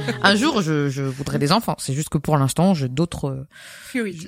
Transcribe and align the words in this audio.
un 0.22 0.36
jour, 0.36 0.62
je, 0.62 0.88
je 0.88 1.02
voudrais 1.02 1.38
des 1.38 1.52
enfants. 1.52 1.76
C'est 1.78 1.94
juste 1.94 2.08
que 2.08 2.18
pour 2.18 2.36
l'instant, 2.36 2.74
j'ai 2.74 2.88
d'autres. 2.88 3.44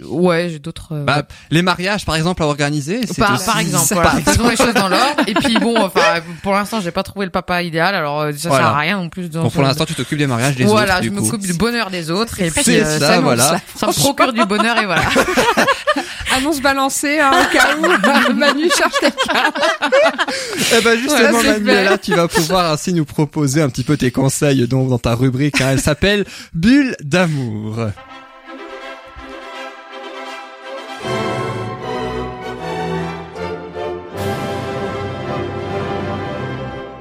Ouais, 0.04 0.48
j'ai 0.50 0.58
d'autres. 0.58 0.88
euh, 0.92 1.04
Bah, 1.04 1.22
les 1.50 1.62
mariages, 1.62 2.04
par 2.04 2.16
exemple, 2.16 2.42
à 2.42 2.46
organiser, 2.46 3.00
c'est 3.06 3.18
par, 3.18 3.34
aussi- 3.34 3.46
par 3.46 3.58
exemple, 3.58 3.86
voilà, 3.94 4.10
faisons 4.10 4.48
les 4.48 4.56
choses 4.56 4.74
dans 4.74 4.88
l'ordre. 4.88 5.22
Et 5.26 5.34
puis 5.34 5.58
bon, 5.58 5.80
enfin, 5.84 6.20
pour 6.42 6.52
l'instant, 6.52 6.80
j'ai 6.82 6.90
pas 6.90 7.02
trouvé 7.02 7.24
le 7.26 7.30
papa 7.32 7.62
idéal, 7.62 7.94
alors 7.94 8.20
euh, 8.20 8.32
ça 8.32 8.48
Voilà. 8.50 8.66
sert 8.66 8.74
à 8.74 8.78
rien 8.78 8.96
non 8.98 9.08
plus. 9.08 9.28
Bon, 9.30 9.48
pour 9.48 9.62
l'instant, 9.62 9.84
tu 9.86 9.94
t'occupes 9.94 10.18
des 10.18 10.26
mariages 10.26 10.56
des 10.56 10.64
voilà, 10.64 10.94
autres, 10.96 11.04
je 11.04 11.08
du 11.08 11.16
coup. 11.16 11.22
m'occupe 11.24 11.40
du 11.42 11.54
bonheur 11.54 11.90
des 11.90 12.10
autres 12.10 12.40
et 12.42 12.50
puis 12.50 12.62
C'est 12.62 12.82
euh, 12.84 12.98
ça, 12.98 13.20
voilà. 13.20 13.58
ça 13.76 13.86
me 13.86 13.92
procure 13.92 14.32
du 14.34 14.44
bonheur 14.44 14.76
et 14.78 14.84
voilà. 14.86 15.02
Annonce 16.36 16.60
balancée, 16.60 17.20
hein, 17.20 17.30
au 17.32 17.52
cas 17.56 17.76
où 17.78 18.32
Manu 18.34 18.68
cherche 18.76 18.98
quelqu'un. 18.98 19.44
Eh 20.76 20.80
ben 20.82 20.98
justement, 20.98 21.42
Manuela, 21.42 21.92
fait. 21.92 21.98
tu 21.98 22.12
vas 22.14 22.26
pouvoir 22.26 22.72
ainsi 22.72 22.92
nous 22.92 23.04
proposer 23.04 23.62
un 23.62 23.68
petit 23.68 23.84
peu 23.84 23.96
tes 23.96 24.10
conseils 24.10 24.66
dans 24.66 24.98
ta 24.98 25.14
rubrique. 25.14 25.53
Hein. 25.60 25.70
Elle 25.72 25.80
s'appelle 25.80 26.24
Bulle 26.52 26.96
d'amour. 27.02 27.88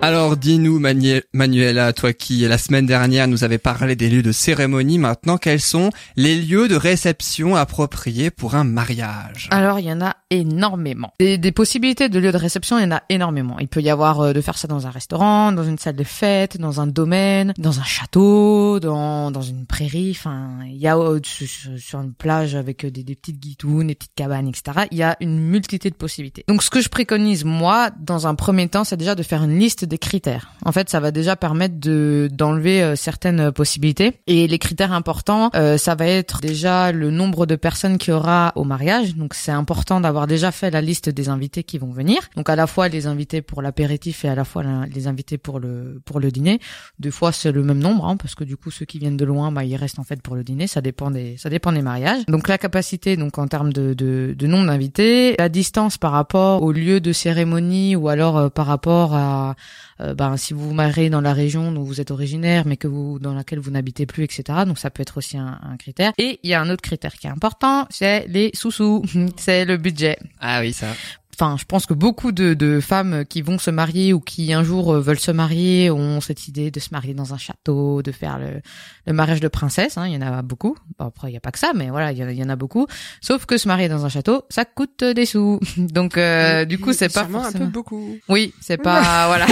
Alors 0.04 0.36
dis-nous 0.36 0.80
Manu- 0.80 1.22
Manuela, 1.32 1.94
toi 1.94 2.12
qui 2.12 2.40
la 2.40 2.58
semaine 2.58 2.86
dernière 2.86 3.26
nous 3.30 3.46
avais 3.46 3.58
parlé 3.58 3.96
des 3.96 4.10
lieux 4.10 4.22
de 4.22 4.34
cérémonie, 4.34 4.98
maintenant 4.98 5.38
quels 5.38 5.62
sont 5.62 5.92
les 6.18 6.36
lieux 6.36 6.68
de 6.68 6.76
réception 6.76 7.56
appropriés 7.56 8.30
pour 8.30 8.56
un 8.56 8.66
mariage? 8.66 9.48
Alors, 9.50 9.80
il 9.80 9.86
y 9.86 9.92
en 9.94 10.02
a 10.02 10.18
énormément. 10.30 11.14
Des, 11.20 11.52
possibilités 11.54 12.10
de 12.10 12.20
lieux 12.20 12.34
de 12.34 12.38
réception, 12.38 12.78
il 12.80 12.82
y 12.82 12.86
en 12.86 12.92
a 12.92 13.04
énormément. 13.08 13.58
Il 13.60 13.70
peut 13.70 13.80
y 13.80 13.90
avoir 13.90 14.20
euh, 14.20 14.34
de 14.34 14.42
faire 14.42 14.58
ça 14.58 14.68
dans 14.68 14.88
un 14.88 14.90
restaurant, 14.90 15.54
dans 15.54 15.64
une 15.64 15.78
salle 15.78 15.96
de 15.96 16.04
fête, 16.04 16.58
dans 16.58 16.82
un 16.82 16.88
domaine, 16.88 17.54
dans 17.58 17.80
un 17.80 17.84
château, 17.86 18.82
dans, 18.82 19.32
dans 19.32 19.42
une 19.42 19.66
prairie. 19.66 20.12
Enfin, 20.12 20.50
il 20.66 20.76
y 20.76 20.88
a 20.90 20.98
euh, 20.98 21.22
sur 21.24 22.02
une 22.02 22.14
plage 22.14 22.56
avec 22.56 22.84
euh, 22.84 22.92
des, 22.92 23.06
des 23.06 23.16
petites 23.16 23.40
guitounes, 23.40 23.88
des 23.88 23.96
petites 23.96 24.16
cabanes, 24.16 24.50
etc. 24.50 24.86
Il 24.92 24.98
y 24.98 25.04
a 25.04 25.16
une 25.22 25.40
multitude 25.40 25.94
de 25.94 25.98
possibilités. 25.98 26.44
Donc, 26.50 26.62
ce 26.62 26.70
que 26.70 26.82
je 26.82 26.90
préconise, 26.90 27.46
moi, 27.46 27.90
dans 28.02 28.28
un 28.28 28.36
premier 28.36 28.68
temps, 28.68 28.84
c'est 28.84 28.98
déjà 28.98 29.16
de 29.16 29.24
faire 29.24 29.44
une 29.44 29.58
liste 29.58 29.86
des 29.94 30.00
critères. 30.00 30.52
En 30.66 30.72
fait, 30.72 30.90
ça 30.90 31.00
va 31.00 31.12
déjà 31.12 31.36
permettre 31.36 31.80
de 31.80 32.28
d'enlever 32.32 32.82
euh, 32.82 32.96
certaines 32.96 33.52
possibilités. 33.52 34.14
Et 34.26 34.48
les 34.48 34.58
critères 34.58 34.92
importants, 34.92 35.52
euh, 35.54 35.78
ça 35.78 35.94
va 35.94 36.08
être 36.08 36.42
déjà 36.42 36.92
le 36.92 37.12
nombre 37.12 37.46
de 37.46 37.56
personnes 37.56 38.00
qu'il 38.00 38.12
y 38.12 38.16
aura 38.16 38.54
au 38.56 38.64
mariage. 38.64 39.16
Donc, 39.16 39.36
c'est 39.36 39.52
important 39.52 40.02
d'avoir 40.02 40.26
déjà 40.26 40.52
fait 40.52 40.72
la 40.72 40.82
liste 40.82 41.10
des 41.10 41.30
invités 41.30 41.64
qui 41.64 41.78
vont 41.78 41.92
venir. 41.92 42.18
Donc, 42.36 42.50
à 42.50 42.56
la 42.56 42.66
fois 42.66 42.88
les 42.88 43.06
invités 43.06 43.44
pour 43.44 43.62
l'apéritif 43.62 44.26
et 44.26 44.30
à 44.30 44.36
la 44.36 44.46
fois 44.46 44.64
les 44.92 45.06
invités 45.06 45.38
pour 45.38 45.60
le 45.60 46.02
pour 46.06 46.20
le 46.20 46.32
dîner. 46.32 46.60
Deux 46.98 47.12
fois, 47.12 47.32
c'est 47.32 47.52
le 47.52 47.62
même 47.62 47.80
nombre, 47.80 48.08
hein, 48.08 48.18
parce 48.18 48.34
que 48.34 48.44
du 48.44 48.58
coup, 48.58 48.72
ceux 48.72 48.86
qui 48.86 48.98
viennent 48.98 49.18
de 49.18 49.26
loin, 49.26 49.52
bah, 49.52 49.64
ils 49.64 49.76
restent 49.76 50.00
en 50.00 50.04
fait 50.04 50.24
pour 50.24 50.36
le 50.36 50.44
dîner. 50.44 50.66
Ça 50.66 50.82
dépend 50.82 51.12
des 51.12 51.38
ça 51.38 51.52
dépend 51.52 51.72
des 51.72 51.84
mariages. 51.84 52.26
Donc, 52.28 52.48
la 52.48 52.58
capacité, 52.58 53.16
donc 53.16 53.38
en 53.38 53.48
termes 53.48 53.72
de 53.72 53.94
de, 53.94 54.34
de 54.36 54.48
nombre 54.48 54.66
d'invités, 54.66 55.36
la 55.38 55.50
distance 55.50 56.00
par 56.00 56.14
rapport 56.14 56.64
au 56.64 56.72
lieu 56.72 57.00
de 57.00 57.14
cérémonie 57.14 57.96
ou 57.96 58.10
alors 58.10 58.38
euh, 58.38 58.50
par 58.50 58.66
rapport 58.66 59.14
à 59.14 59.56
euh, 60.02 60.14
ben, 60.14 60.38
si 60.38 60.54
vous 60.54 60.70
vous 60.70 60.74
mariez 60.74 61.10
dans 61.10 61.22
la 61.22 61.34
région 61.34 61.72
dont 61.72 61.84
vous 61.84 62.02
êtes 62.02 62.12
originaire, 62.12 62.66
mais 62.66 62.78
que 62.78 62.88
vous 62.88 63.20
dans 63.20 63.34
laquelle 63.34 63.60
vous 63.60 63.72
n'habitez 63.72 64.06
plus, 64.06 64.24
etc. 64.24 64.44
Donc 64.66 64.80
ça 64.80 64.90
peut 64.90 65.02
être 65.02 65.18
aussi 65.18 65.38
un, 65.38 65.60
un 65.62 65.78
critère. 65.78 66.14
Et 66.18 66.40
il 66.44 66.50
y 66.50 66.54
a 66.54 66.62
un 66.62 66.70
autre 66.70 66.82
critère 66.82 67.14
qui 67.14 67.28
est 67.28 67.32
important, 67.32 67.88
c'est 67.90 68.26
les 68.28 68.52
sous-sous, 68.54 69.04
c'est 69.38 69.66
le 69.66 69.78
budget. 69.78 70.18
Ah 70.40 70.60
oui, 70.62 70.74
ça. 70.74 70.88
Enfin, 71.34 71.56
je 71.60 71.66
pense 71.66 71.86
que 71.86 71.94
beaucoup 71.94 72.32
de, 72.32 72.54
de 72.54 72.80
femmes 72.80 73.26
qui 73.28 73.42
vont 73.42 73.58
se 73.58 73.72
marier 73.72 74.14
ou 74.14 74.20
qui 74.20 74.54
un 74.54 74.64
jour 74.64 74.94
euh, 74.94 75.00
veulent 75.02 75.20
se 75.20 75.32
marier 75.32 75.90
ont 75.90 76.22
cette 76.22 76.48
idée 76.48 76.70
de 76.72 76.80
se 76.80 76.90
marier 76.92 77.14
dans 77.14 77.34
un 77.34 77.38
château, 77.38 78.02
de 78.04 78.12
faire 78.12 78.38
le, 78.40 78.62
le 79.08 79.14
mariage 79.14 79.40
de 79.40 79.48
princesse. 79.48 79.98
Hein, 79.98 80.08
il 80.08 80.14
y 80.14 80.18
en 80.18 80.22
a 80.22 80.42
beaucoup. 80.44 80.76
Bon, 81.00 81.06
après, 81.08 81.30
il 81.30 81.32
n'y 81.32 81.38
a 81.38 81.42
pas 81.42 81.52
que 81.52 81.60
ça, 81.60 81.72
mais 81.74 81.90
voilà, 81.90 82.12
il 82.12 82.18
y, 82.20 82.24
en 82.24 82.28
a- 82.28 82.32
il 82.32 82.38
y 82.38 82.44
en 82.44 82.50
a 82.50 82.56
beaucoup. 82.56 82.86
Sauf 83.22 83.46
que 83.46 83.58
se 83.58 83.68
marier 83.68 83.90
dans 83.90 84.06
un 84.06 84.10
château, 84.10 84.44
ça 84.50 84.64
coûte 84.66 85.04
des 85.04 85.26
sous. 85.26 85.60
Donc, 85.78 86.18
euh, 86.18 86.66
du 86.66 86.78
coup, 86.78 86.94
c'est 86.94 87.12
pas 87.12 87.22
Sûrement 87.22 87.40
un 87.40 87.44
forcément. 87.44 87.66
peu 87.66 87.72
beaucoup. 87.72 88.18
Oui, 88.30 88.54
c'est 88.62 88.78
pas 88.78 89.26
voilà. 89.28 89.48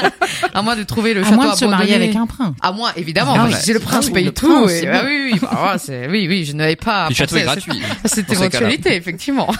à 0.54 0.62
moins 0.62 0.76
de 0.76 0.82
trouver 0.84 1.12
le 1.14 1.20
À 1.20 1.24
château 1.24 1.36
moins 1.36 1.52
de 1.52 1.58
se 1.58 1.64
marier 1.66 1.94
avec 1.94 2.16
un 2.16 2.26
prince. 2.26 2.54
À 2.62 2.72
moins, 2.72 2.92
évidemment. 2.96 3.34
Ah 3.36 3.44
oui, 3.46 3.52
ouais. 3.52 3.60
si 3.60 3.72
le 3.72 3.80
prince 3.80 4.06
Ah 4.10 4.14
paye 4.14 4.24
le 4.24 4.32
tout. 4.32 4.46
prince, 4.46 4.70
et- 4.72 4.80
c'est 4.80 4.88
ah 4.88 5.02
bon. 5.02 5.08
oui, 5.08 5.30
oui, 5.32 5.38
bah, 5.40 5.50
voilà, 5.52 5.78
c'est 5.78 6.08
oui, 6.08 6.26
oui, 6.28 6.44
je 6.44 6.52
n'avais 6.54 6.76
pas. 6.76 7.08
Le 7.08 7.14
château 7.14 7.36
est 7.36 7.42
gratuit. 7.42 7.82
cette- 8.06 8.30
éventualité, 8.32 8.94
effectivement. 8.96 9.52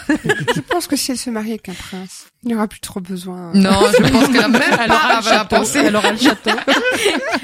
Je 0.55 0.61
pense 0.61 0.87
que 0.87 0.97
si 0.97 1.11
elle 1.11 1.19
se 1.19 1.31
marie 1.31 1.53
avec 1.67 1.81
un 1.81 1.83
prince, 1.99 2.27
il 2.43 2.49
n'y 2.49 2.55
aura 2.55 2.69
plus 2.69 2.81
trop 2.81 3.01
besoin. 3.01 3.51
Non, 3.55 3.71
je 3.93 4.03
pense 4.11 4.29
qu'elle 4.29 4.45
a 4.45 4.49
même 4.49 4.63
Elle 4.85 4.91
aura 4.91 5.23
château. 5.23 5.57
pensé. 5.57 5.79
Elle 5.81 5.97
aura 5.97 6.13
le 6.13 6.19
château. 6.19 6.51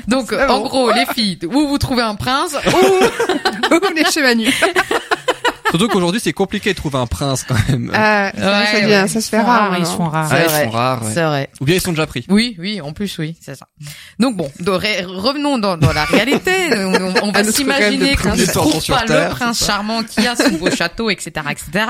Donc, 0.08 0.32
en 0.32 0.46
bon. 0.46 0.60
gros, 0.68 0.90
les 0.92 1.06
filles, 1.14 1.38
ou 1.46 1.68
vous 1.68 1.78
trouvez 1.78 2.02
un 2.02 2.14
prince, 2.14 2.54
Ou 2.66 3.74
venez 3.88 4.04
chez 4.10 4.22
Manu. 4.22 4.46
Surtout 5.72 5.88
qu'aujourd'hui, 5.88 6.20
c'est 6.22 6.34
compliqué 6.34 6.72
de 6.72 6.76
trouver 6.76 6.98
un 6.98 7.06
prince 7.06 7.44
quand 7.48 7.56
même. 7.70 7.88
Euh, 7.88 7.92
ça, 7.94 8.30
Ouais, 8.34 8.66
c'est 8.70 8.80
ouais. 8.82 8.86
bien, 8.86 9.06
ça 9.06 9.20
se 9.22 9.28
fait 9.30 9.40
rare. 9.40 9.68
Ils 9.68 9.80
maintenant. 9.80 9.96
sont 9.96 10.04
rares. 10.04 10.28
Ah, 10.30 10.42
ils 10.44 10.64
sont 10.64 10.70
rares. 10.70 11.02
ouais. 11.02 11.10
c'est 11.14 11.22
vrai. 11.24 11.50
Ou 11.62 11.64
bien 11.64 11.76
ils 11.76 11.80
sont 11.80 11.92
déjà 11.92 12.06
pris. 12.06 12.26
Oui, 12.28 12.56
oui, 12.58 12.82
en 12.82 12.92
plus, 12.92 13.16
oui, 13.16 13.38
c'est 13.40 13.54
ça. 13.54 13.66
Donc 14.18 14.36
bon, 14.36 14.50
revenons 14.60 15.56
dans, 15.56 15.78
dans 15.78 15.92
la 15.94 16.04
réalité. 16.04 16.52
on, 17.22 17.32
va 17.32 17.42
s'imaginer 17.44 18.16
qu'on 18.16 18.36
ne 18.36 18.44
prince. 18.44 18.52
trouve 18.52 18.86
pas 18.86 19.04
terre, 19.04 19.30
le 19.30 19.34
prince 19.34 19.64
charmant 19.64 20.02
qui 20.02 20.26
a 20.26 20.36
son 20.36 20.50
beau 20.58 20.70
château, 20.70 21.08
etc., 21.08 21.30
etc. 21.50 21.86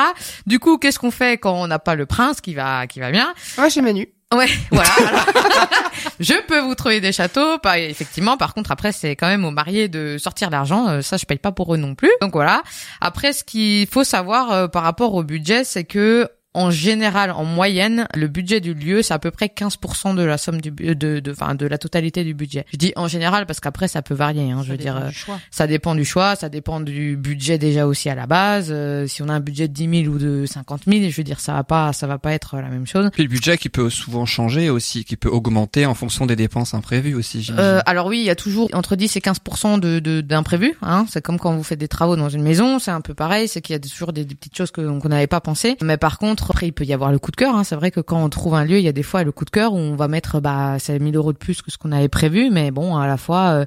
Du 0.46 0.60
coup, 0.60 0.78
qu'est-ce 0.78 1.00
qu'on 1.00 1.10
fait 1.10 1.38
quand 1.38 1.60
on 1.60 1.66
n'a 1.66 1.80
pas 1.80 1.96
le 1.96 2.06
prince 2.06 2.40
qui 2.40 2.54
va, 2.54 2.86
qui 2.86 3.00
va 3.00 3.10
bien? 3.10 3.34
Ouais, 3.58 3.68
chez 3.68 3.82
Manu. 3.82 4.08
Ouais, 4.32 4.48
voilà. 4.70 4.90
Je 6.20 6.40
peux 6.46 6.60
vous 6.60 6.74
trouver 6.74 7.00
des 7.00 7.12
châteaux, 7.12 7.58
pas 7.58 7.78
effectivement. 7.78 8.36
Par 8.36 8.54
contre, 8.54 8.70
après, 8.70 8.92
c'est 8.92 9.16
quand 9.16 9.26
même 9.26 9.44
aux 9.44 9.50
mariés 9.50 9.88
de 9.88 10.16
sortir 10.18 10.50
l'argent. 10.50 10.88
Euh, 10.88 11.02
ça, 11.02 11.16
je 11.16 11.26
paye 11.26 11.38
pas 11.38 11.52
pour 11.52 11.74
eux 11.74 11.76
non 11.76 11.94
plus. 11.94 12.10
Donc 12.20 12.32
voilà. 12.32 12.62
Après, 13.00 13.32
ce 13.32 13.44
qu'il 13.44 13.86
faut 13.86 14.04
savoir 14.04 14.52
euh, 14.52 14.68
par 14.68 14.82
rapport 14.82 15.14
au 15.14 15.22
budget, 15.22 15.64
c'est 15.64 15.84
que 15.84 16.28
en 16.54 16.70
général, 16.70 17.30
en 17.30 17.44
moyenne, 17.44 18.06
le 18.14 18.28
budget 18.28 18.60
du 18.60 18.74
lieu, 18.74 19.02
c'est 19.02 19.14
à 19.14 19.18
peu 19.18 19.30
près 19.30 19.46
15% 19.46 20.14
de 20.14 20.22
la 20.22 20.36
somme 20.36 20.60
du 20.60 20.70
bu- 20.70 20.94
de 20.94 21.20
de 21.20 21.32
enfin 21.32 21.54
de 21.54 21.66
la 21.66 21.78
totalité 21.78 22.24
du 22.24 22.34
budget. 22.34 22.66
Je 22.72 22.76
dis 22.76 22.92
en 22.96 23.08
général 23.08 23.46
parce 23.46 23.58
qu'après 23.60 23.88
ça 23.88 24.02
peut 24.02 24.14
varier. 24.14 24.50
Hein, 24.50 24.62
je 24.64 24.70
veux 24.72 24.76
dire, 24.76 24.96
euh, 24.96 25.10
ça 25.50 25.66
dépend 25.66 25.94
du 25.94 26.04
choix, 26.04 26.36
ça 26.36 26.48
dépend 26.48 26.80
du 26.80 27.16
budget 27.16 27.56
déjà 27.58 27.86
aussi 27.86 28.08
à 28.10 28.14
la 28.14 28.26
base. 28.26 28.68
Euh, 28.70 29.06
si 29.06 29.22
on 29.22 29.28
a 29.28 29.32
un 29.32 29.40
budget 29.40 29.68
de 29.68 29.72
10 29.72 30.02
000 30.04 30.14
ou 30.14 30.18
de 30.18 30.44
50 30.46 30.82
000, 30.86 31.10
je 31.10 31.16
veux 31.16 31.24
dire, 31.24 31.40
ça 31.40 31.54
va 31.54 31.64
pas, 31.64 31.92
ça 31.92 32.06
va 32.06 32.18
pas 32.18 32.32
être 32.32 32.56
la 32.56 32.68
même 32.68 32.86
chose. 32.86 33.08
Puis 33.12 33.22
le 33.22 33.28
budget 33.30 33.56
qui 33.56 33.68
peut 33.70 33.88
souvent 33.88 34.26
changer 34.26 34.68
aussi, 34.70 35.04
qui 35.04 35.16
peut 35.16 35.30
augmenter 35.30 35.86
en 35.86 35.94
fonction 35.94 36.26
des 36.26 36.36
dépenses 36.36 36.74
imprévues 36.74 37.14
aussi. 37.14 37.42
j'imagine. 37.42 37.64
Euh, 37.64 37.80
alors 37.86 38.06
oui, 38.08 38.18
il 38.18 38.24
y 38.24 38.30
a 38.30 38.34
toujours 38.36 38.68
entre 38.74 38.94
10 38.96 39.16
et 39.16 39.20
15 39.20 39.38
de 39.80 40.00
de- 40.00 40.20
d'imprévus. 40.20 40.74
Hein. 40.82 41.06
C'est 41.08 41.22
comme 41.22 41.38
quand 41.38 41.54
vous 41.54 41.62
faites 41.64 41.78
des 41.78 41.88
travaux 41.88 42.16
dans 42.16 42.28
une 42.28 42.42
maison, 42.42 42.78
c'est 42.78 42.90
un 42.90 43.00
peu 43.00 43.14
pareil. 43.14 43.48
C'est 43.48 43.60
qu'il 43.62 43.72
y 43.72 43.76
a 43.76 43.80
toujours 43.80 44.12
des, 44.12 44.24
des 44.24 44.34
petites 44.34 44.56
choses 44.56 44.70
que- 44.70 44.98
qu'on 44.98 45.08
n'avait 45.08 45.26
pas 45.26 45.40
pensé. 45.40 45.76
Mais 45.82 45.96
par 45.96 46.18
contre, 46.18 46.41
après, 46.50 46.66
il 46.66 46.72
peut 46.72 46.84
y 46.84 46.92
avoir 46.92 47.12
le 47.12 47.18
coup 47.18 47.30
de 47.30 47.36
cœur. 47.36 47.54
Hein. 47.54 47.64
C'est 47.64 47.76
vrai 47.76 47.90
que 47.90 48.00
quand 48.00 48.22
on 48.22 48.28
trouve 48.28 48.54
un 48.54 48.64
lieu, 48.64 48.78
il 48.78 48.84
y 48.84 48.88
a 48.88 48.92
des 48.92 49.02
fois 49.02 49.22
le 49.24 49.32
coup 49.32 49.44
de 49.44 49.50
cœur 49.50 49.72
où 49.72 49.76
on 49.78 49.94
va 49.96 50.08
mettre 50.08 50.40
bah 50.40 50.76
c'est 50.78 50.98
1000 50.98 51.14
euros 51.16 51.32
de 51.32 51.38
plus 51.38 51.62
que 51.62 51.70
ce 51.70 51.78
qu'on 51.78 51.92
avait 51.92 52.08
prévu. 52.08 52.50
Mais 52.50 52.70
bon, 52.70 52.96
à 52.96 53.06
la 53.06 53.16
fois, 53.16 53.50
euh, 53.50 53.64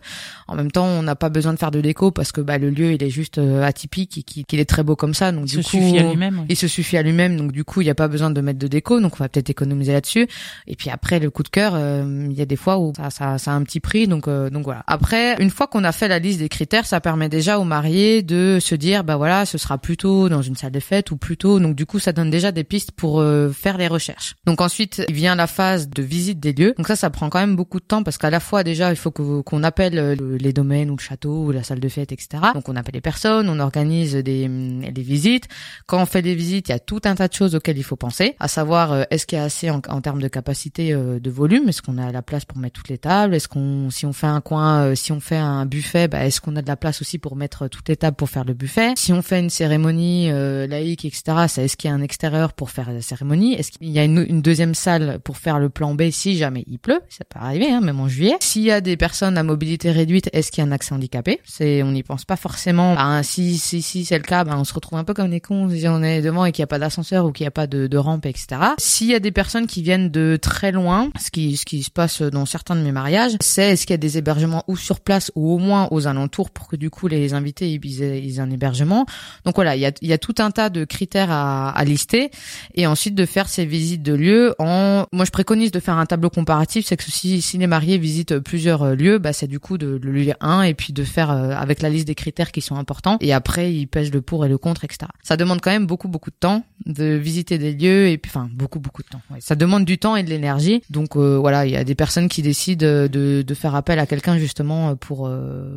en 0.48 0.56
même 0.56 0.72
temps, 0.72 0.86
on 0.86 1.04
n'a 1.04 1.16
pas 1.16 1.30
besoin 1.30 1.54
de 1.54 1.58
faire 1.60 1.72
de 1.72 1.82
déco 1.82 2.12
parce 2.12 2.32
que 2.32 2.42
bah 2.42 2.58
le 2.58 2.70
lieu 2.70 2.94
il 2.94 3.04
est 3.04 3.10
juste 3.10 3.38
euh, 3.38 3.64
atypique 3.64 4.18
et 4.18 4.24
qu'il 4.44 4.60
est 4.60 4.66
très 4.70 4.84
beau 4.84 4.96
comme 4.96 5.14
ça. 5.14 5.32
Donc 5.32 5.44
Il 5.52 5.58
du 5.58 5.64
se 5.64 5.70
coup, 5.72 5.78
suffit 5.78 5.98
à 6.00 6.04
lui-même. 6.10 6.40
oui. 6.40 6.46
il 6.50 6.56
se 6.56 6.68
suffit 6.68 6.98
à 6.98 7.02
lui-même, 7.04 7.38
donc 7.38 7.52
du 7.52 7.64
coup, 7.64 7.82
il 7.82 7.86
n'y 7.86 7.90
a 7.90 7.96
pas 7.96 8.08
besoin 8.08 8.30
de 8.30 8.42
mettre 8.42 8.60
de 8.60 8.68
déco, 8.68 9.00
donc 9.00 9.14
on 9.20 9.24
va 9.24 9.30
peut-être 9.30 9.50
économiser 9.50 9.94
là-dessus. 9.94 10.28
Et 10.68 10.76
puis 10.76 10.90
après, 10.90 11.20
le 11.20 11.30
coup 11.30 11.44
de 11.44 11.50
cœur, 11.50 11.74
euh, 11.76 12.28
il 12.30 12.38
y 12.38 12.42
a 12.42 12.46
des 12.46 12.56
fois 12.56 12.78
où 12.80 12.94
ça, 12.98 13.10
ça, 13.10 13.38
ça 13.38 13.52
a 13.52 13.56
un 13.56 13.64
petit 13.64 13.80
prix, 13.80 14.08
donc 14.08 14.28
euh, 14.28 14.50
donc 14.50 14.64
voilà. 14.66 14.84
Après, 14.88 15.36
une 15.42 15.50
fois 15.50 15.68
qu'on 15.68 15.84
a 15.84 15.92
fait 15.92 16.08
la 16.08 16.20
liste 16.20 16.40
des 16.40 16.50
critères, 16.50 16.86
ça 16.86 17.00
permet 17.00 17.30
déjà 17.30 17.60
aux 17.60 17.64
mariés 17.64 18.22
de 18.22 18.58
se 18.62 18.76
dire, 18.76 19.04
bah 19.04 19.16
voilà, 19.16 19.46
ce 19.46 19.58
sera 19.58 19.78
plutôt 19.78 20.30
dans 20.30 20.42
une 20.42 20.56
salle 20.56 20.72
de 20.72 20.80
fête 20.80 21.12
ou 21.12 21.18
plutôt, 21.18 21.60
donc 21.60 21.76
du 21.76 21.86
coup, 21.86 22.00
ça 22.00 22.12
donne 22.12 22.30
déjà 22.30 22.52
des 22.52 22.64
pistes 22.66 22.92
pour 22.92 23.20
euh, 23.22 23.50
faire 23.52 23.78
les 23.78 23.88
recherches. 23.88 24.36
Donc 24.46 24.60
ensuite, 24.62 25.04
vient 25.10 25.36
la 25.36 25.48
phase 25.48 25.90
de 25.90 26.02
visite 26.04 26.40
des 26.40 26.54
lieux. 26.54 26.74
Donc 26.78 26.88
ça, 26.88 26.96
ça 26.96 27.10
prend 27.10 27.30
quand 27.30 27.40
même 27.40 27.56
beaucoup 27.56 27.80
de 27.80 27.86
temps 27.86 28.04
parce 28.04 28.18
qu'à 28.18 28.30
la 28.30 28.40
fois 28.40 28.64
déjà, 28.64 28.90
il 28.92 28.96
faut 28.98 29.12
qu'on 29.12 29.64
appelle 29.64 29.98
euh, 29.98 30.16
le- 30.16 30.38
les 30.38 30.52
domaines 30.54 30.90
ou 30.92 30.96
le 30.98 31.02
château 31.02 31.46
ou 31.46 31.52
la 31.52 31.64
salle 31.64 31.80
de 31.80 31.88
fête, 31.90 32.12
etc. 32.12 32.44
Donc 32.54 32.68
on 32.70 32.76
appelle 32.76 32.96
les 32.96 33.02
personnes, 33.02 33.50
on 33.50 33.60
organise 33.60 34.16
des, 34.16 34.46
hum, 34.46 34.82
des 34.82 35.02
visites. 35.02 35.46
Quand 35.86 36.02
on 36.02 36.06
fait 36.06 36.22
des 36.22 36.36
visites, 36.36 36.70
il 36.70 36.72
y 36.72 36.76
a 36.76 36.80
tout 36.80 37.02
un 37.06 37.16
tas 37.16 37.28
de 37.28 37.34
choses 37.34 37.56
auxquelles 37.56 37.78
il 37.78 37.84
faut 37.84 37.96
penser, 37.96 38.36
à 38.40 38.48
savoir 38.48 38.92
euh, 38.92 39.04
est-ce 39.12 39.26
qu'il 39.26 39.38
y 39.38 39.42
a 39.42 39.46
assez 39.46 39.70
en, 39.70 39.82
en 39.88 40.02
termes 40.02 40.22
de 40.22 40.28
capacité 40.28 40.94
euh, 40.94 41.20
de 41.20 41.30
volume, 41.30 41.70
est-ce 41.70 41.82
qu'on 41.82 41.98
a 41.98 42.12
la 42.12 42.22
place 42.22 42.46
pour 42.46 42.58
mettre 42.58 42.74
toutes 42.74 42.90
les 42.90 42.98
tables, 42.98 43.36
est-ce 43.36 43.48
qu'on 43.48 43.90
si 43.92 44.06
on 44.06 44.14
fait 44.14 44.28
un 44.28 44.42
coin, 44.42 44.82
euh, 44.86 44.96
si 44.96 45.12
on 45.12 45.20
fait 45.20 45.38
un 45.38 45.66
buffet, 45.66 46.08
bah, 46.08 46.26
est-ce 46.26 46.42
qu'on 46.42 46.56
a 46.56 46.62
de 46.62 46.68
la 46.68 46.76
place 46.76 47.02
aussi 47.02 47.20
pour 47.20 47.36
mettre 47.36 47.68
toutes 47.68 47.88
les 47.90 47.96
tables 47.96 48.16
pour 48.18 48.30
faire 48.30 48.44
le 48.46 48.54
buffet? 48.54 48.94
Si 48.98 49.14
on 49.14 49.22
fait 49.22 49.40
une 49.40 49.50
cérémonie 49.50 50.30
euh, 50.32 50.66
laïque, 50.68 51.06
etc., 51.06 51.24
est-ce 51.58 51.78
qu'il 51.78 51.90
y 51.90 51.94
a 51.94 51.96
un 51.96 52.02
extérieur 52.02 52.54
pour 52.56 52.70
faire 52.70 52.92
la 52.92 53.02
cérémonie 53.02 53.54
Est-ce 53.54 53.72
qu'il 53.72 53.90
y 53.90 54.00
a 54.00 54.04
une, 54.04 54.42
deuxième 54.42 54.76
salle 54.76 55.20
pour 55.24 55.38
faire 55.38 55.60
le 55.60 55.70
plan 55.70 55.96
B 55.96 56.10
si 56.12 56.38
jamais 56.38 56.64
il 56.68 56.80
pleut? 56.80 57.00
Ça 57.10 57.26
peut 57.26 57.40
arriver, 57.40 57.72
hein, 57.72 57.82
même 57.82 58.00
en 58.00 58.08
juillet. 58.08 58.36
S'il 58.40 58.64
y 58.64 58.72
a 58.72 58.82
des 58.82 58.98
personnes 58.98 59.38
à 59.38 59.44
mobilité 59.44 59.92
réduite, 59.92 60.30
est-ce 60.34 60.52
qu'il 60.52 60.64
y 60.64 60.66
a 60.66 60.70
un 60.70 60.72
accès 60.72 60.94
handicapé? 60.94 61.40
C'est, 61.44 61.84
on 61.84 61.92
n'y 61.92 62.04
pense 62.04 62.26
pas 62.26 62.36
forcément. 62.36 62.96
Ben, 62.96 63.24
si 63.24 63.58
si 63.58 63.82
si 63.82 64.06
c'est 64.06 64.18
le 64.18 64.24
cas, 64.24 64.44
ben, 64.44 64.58
on 64.58 64.64
se 64.64 64.74
retrouve 64.74 65.00
un 65.00 65.04
peu 65.04 65.14
comme 65.14 65.30
des 65.30 65.42
cons 65.42 65.70
si 65.70 65.88
on 65.88 66.02
est 66.04 66.22
devant 66.22 66.46
et 66.46 66.52
qu'il 66.52 66.62
n'y 66.62 66.66
a 66.66 66.68
pas 66.68 66.80
d'ascenseur 66.80 67.26
ou 67.26 67.32
qu'il 67.32 67.44
n'y 67.44 67.50
a 67.50 67.52
pas 67.52 67.68
de, 67.68 67.88
de 67.88 67.98
rampe, 67.98 68.26
etc. 68.26 68.48
S'il 68.78 69.08
y 69.08 69.16
a 69.16 69.20
des 69.20 69.32
personnes 69.32 69.68
qui 69.68 69.82
viennent 69.82 70.10
de 70.10 70.38
très 70.42 70.72
loin, 70.72 71.10
ce 71.20 71.32
qui 71.32 71.58
ce 71.58 71.66
qui 71.66 71.84
se 71.84 71.92
passe 71.92 72.22
dans 72.22 72.46
certains 72.46 72.76
de 72.76 72.82
mes 72.82 72.92
mariages, 72.92 73.38
c'est 73.42 73.72
est-ce 73.74 73.86
qu'il 73.86 73.94
y 73.94 73.96
a 73.96 73.98
des 73.98 74.18
hébergements 74.18 74.64
ou 74.68 74.78
sur 74.78 75.00
place 75.00 75.32
ou 75.36 75.54
au 75.54 75.58
moins 75.58 75.88
aux 75.92 76.08
alentours 76.08 76.52
pour 76.52 76.68
que 76.68 76.76
du 76.76 76.90
coup 76.90 77.08
les 77.08 77.34
invités 77.34 77.70
ils 77.70 78.04
aient, 78.04 78.22
ils 78.22 78.38
aient 78.38 78.42
un 78.42 78.52
hébergement? 78.52 79.06
Donc 79.46 79.56
voilà, 79.56 79.76
il 79.76 79.82
y 79.82 79.86
a, 79.86 79.92
y 80.02 80.14
a 80.14 80.18
tout 80.18 80.36
un 80.40 80.52
tas 80.52 80.70
de 80.70 80.86
critères 80.86 81.32
à, 81.32 81.70
à 81.70 81.84
lister 81.84 82.32
et 82.74 82.88
ensuite 82.88 83.16
de 83.16 83.26
faire 83.26 83.50
ces 83.50 83.66
visites 83.66 84.04
de 84.04 84.14
lieux 84.14 84.56
en 84.60 85.06
moi 85.12 85.26
je 85.26 85.32
préconise 85.32 85.72
de 85.72 85.80
faire 85.80 85.98
un 85.98 86.06
tableau 86.06 86.30
comparatif 86.30 86.86
c'est 86.88 86.98
que 86.98 87.04
si, 87.04 87.42
si 87.42 87.58
les 87.58 87.68
mariés 87.68 87.98
visitent 87.98 88.40
plusieurs 88.40 88.84
euh, 88.84 88.96
lieux 88.96 89.18
bah 89.18 89.34
c'est 89.34 89.48
du 89.48 89.60
coup 89.60 89.78
de, 89.78 90.00
le 90.02 90.12
lieu 90.12 90.34
1 90.40 90.64
et 90.64 90.74
puis 90.74 90.94
de 90.94 91.04
faire 91.04 91.32
euh, 91.32 91.52
avec 91.52 91.82
la 91.82 91.90
liste 91.90 92.08
des 92.08 92.16
critères 92.16 92.52
qui 92.52 92.62
sont 92.62 92.76
importants 92.76 93.18
et 93.22 93.34
après 93.34 93.74
ils 93.74 93.88
pèsent 93.88 94.12
le 94.12 94.22
pour 94.22 94.46
et 94.46 94.50
le 94.50 94.58
contre 94.58 94.84
etc 94.84 95.08
ça 95.24 95.38
demande 95.38 95.62
quand 95.62 95.72
même 95.72 95.86
beaucoup 95.86 96.08
beaucoup 96.08 96.32
de 96.32 96.36
temps 96.40 96.64
de 96.86 97.16
visiter 97.16 97.58
des 97.58 97.74
lieux 97.74 98.08
et 98.08 98.18
puis 98.18 98.32
enfin 98.34 98.50
beaucoup 98.54 98.80
beaucoup 98.80 99.04
de 99.04 99.08
temps 99.08 99.22
ouais. 99.32 99.40
ça 99.42 99.56
demande 99.56 99.86
du 99.86 99.98
temps 99.98 100.16
et 100.16 100.24
de 100.24 100.30
l'énergie 100.30 100.82
donc 100.90 101.16
euh, 101.16 101.38
voilà 101.38 101.66
il 101.66 101.72
y 101.72 101.78
a 101.78 101.84
des 101.84 101.96
personnes 101.96 102.30
qui 102.30 102.42
décident 102.42 102.86
de, 102.86 103.44
de 103.46 103.54
faire 103.54 103.76
appel 103.76 104.00
à 104.00 104.06
quelqu'un 104.06 104.38
justement 104.38 104.96
pour, 104.96 105.18
pour 105.18 105.30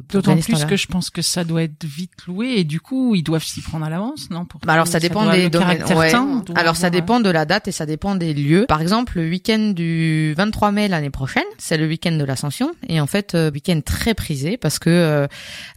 d'autant 0.09 0.37
plus 0.37 0.65
que 0.65 0.77
je 0.77 0.87
pense 0.87 1.11
que 1.11 1.23
ça 1.23 1.45
doit 1.45 1.63
être 1.63 1.85
vite 1.85 2.27
loué 2.27 2.55
et 2.57 2.65
du 2.65 2.81
coup 2.81 3.15
ils 3.15 3.23
doivent 3.23 3.45
s'y 3.45 3.61
prendre 3.61 3.87
à 3.87 3.91
l'avance 3.91 4.31
non 4.31 4.45
pour 4.45 4.61
bah 4.61 4.75
alors 4.75 4.87
ça 4.87 5.01
dépend 5.01 5.31
des 5.31 5.51
domaines 5.51 5.83
ouais. 5.95 6.13
Alors 6.59 6.75
ça 6.75 6.91
dépend 6.91 7.21
de 7.21 7.31
la 7.31 7.45
date 7.45 7.69
et 7.69 7.73
ça 7.73 7.87
dépend 7.87 8.17
des 8.17 8.35
lieux. 8.35 8.67
Par 8.67 8.83
exemple 8.83 9.19
le 9.21 9.29
week-end 9.29 9.73
du 9.77 10.35
23 10.37 10.73
mai 10.73 10.89
l'année 10.89 11.09
prochaine 11.09 11.45
c'est 11.57 11.77
le 11.77 11.87
week-end 11.87 12.11
de 12.11 12.25
l'Ascension. 12.25 12.73
Et 12.89 13.01
en 13.01 13.07
fait 13.07 13.37
euh, 13.37 13.53
week-end 13.53 13.81
très 13.85 14.13
prisé 14.13 14.57
parce 14.57 14.81
que 14.81 14.91
euh, 14.91 15.27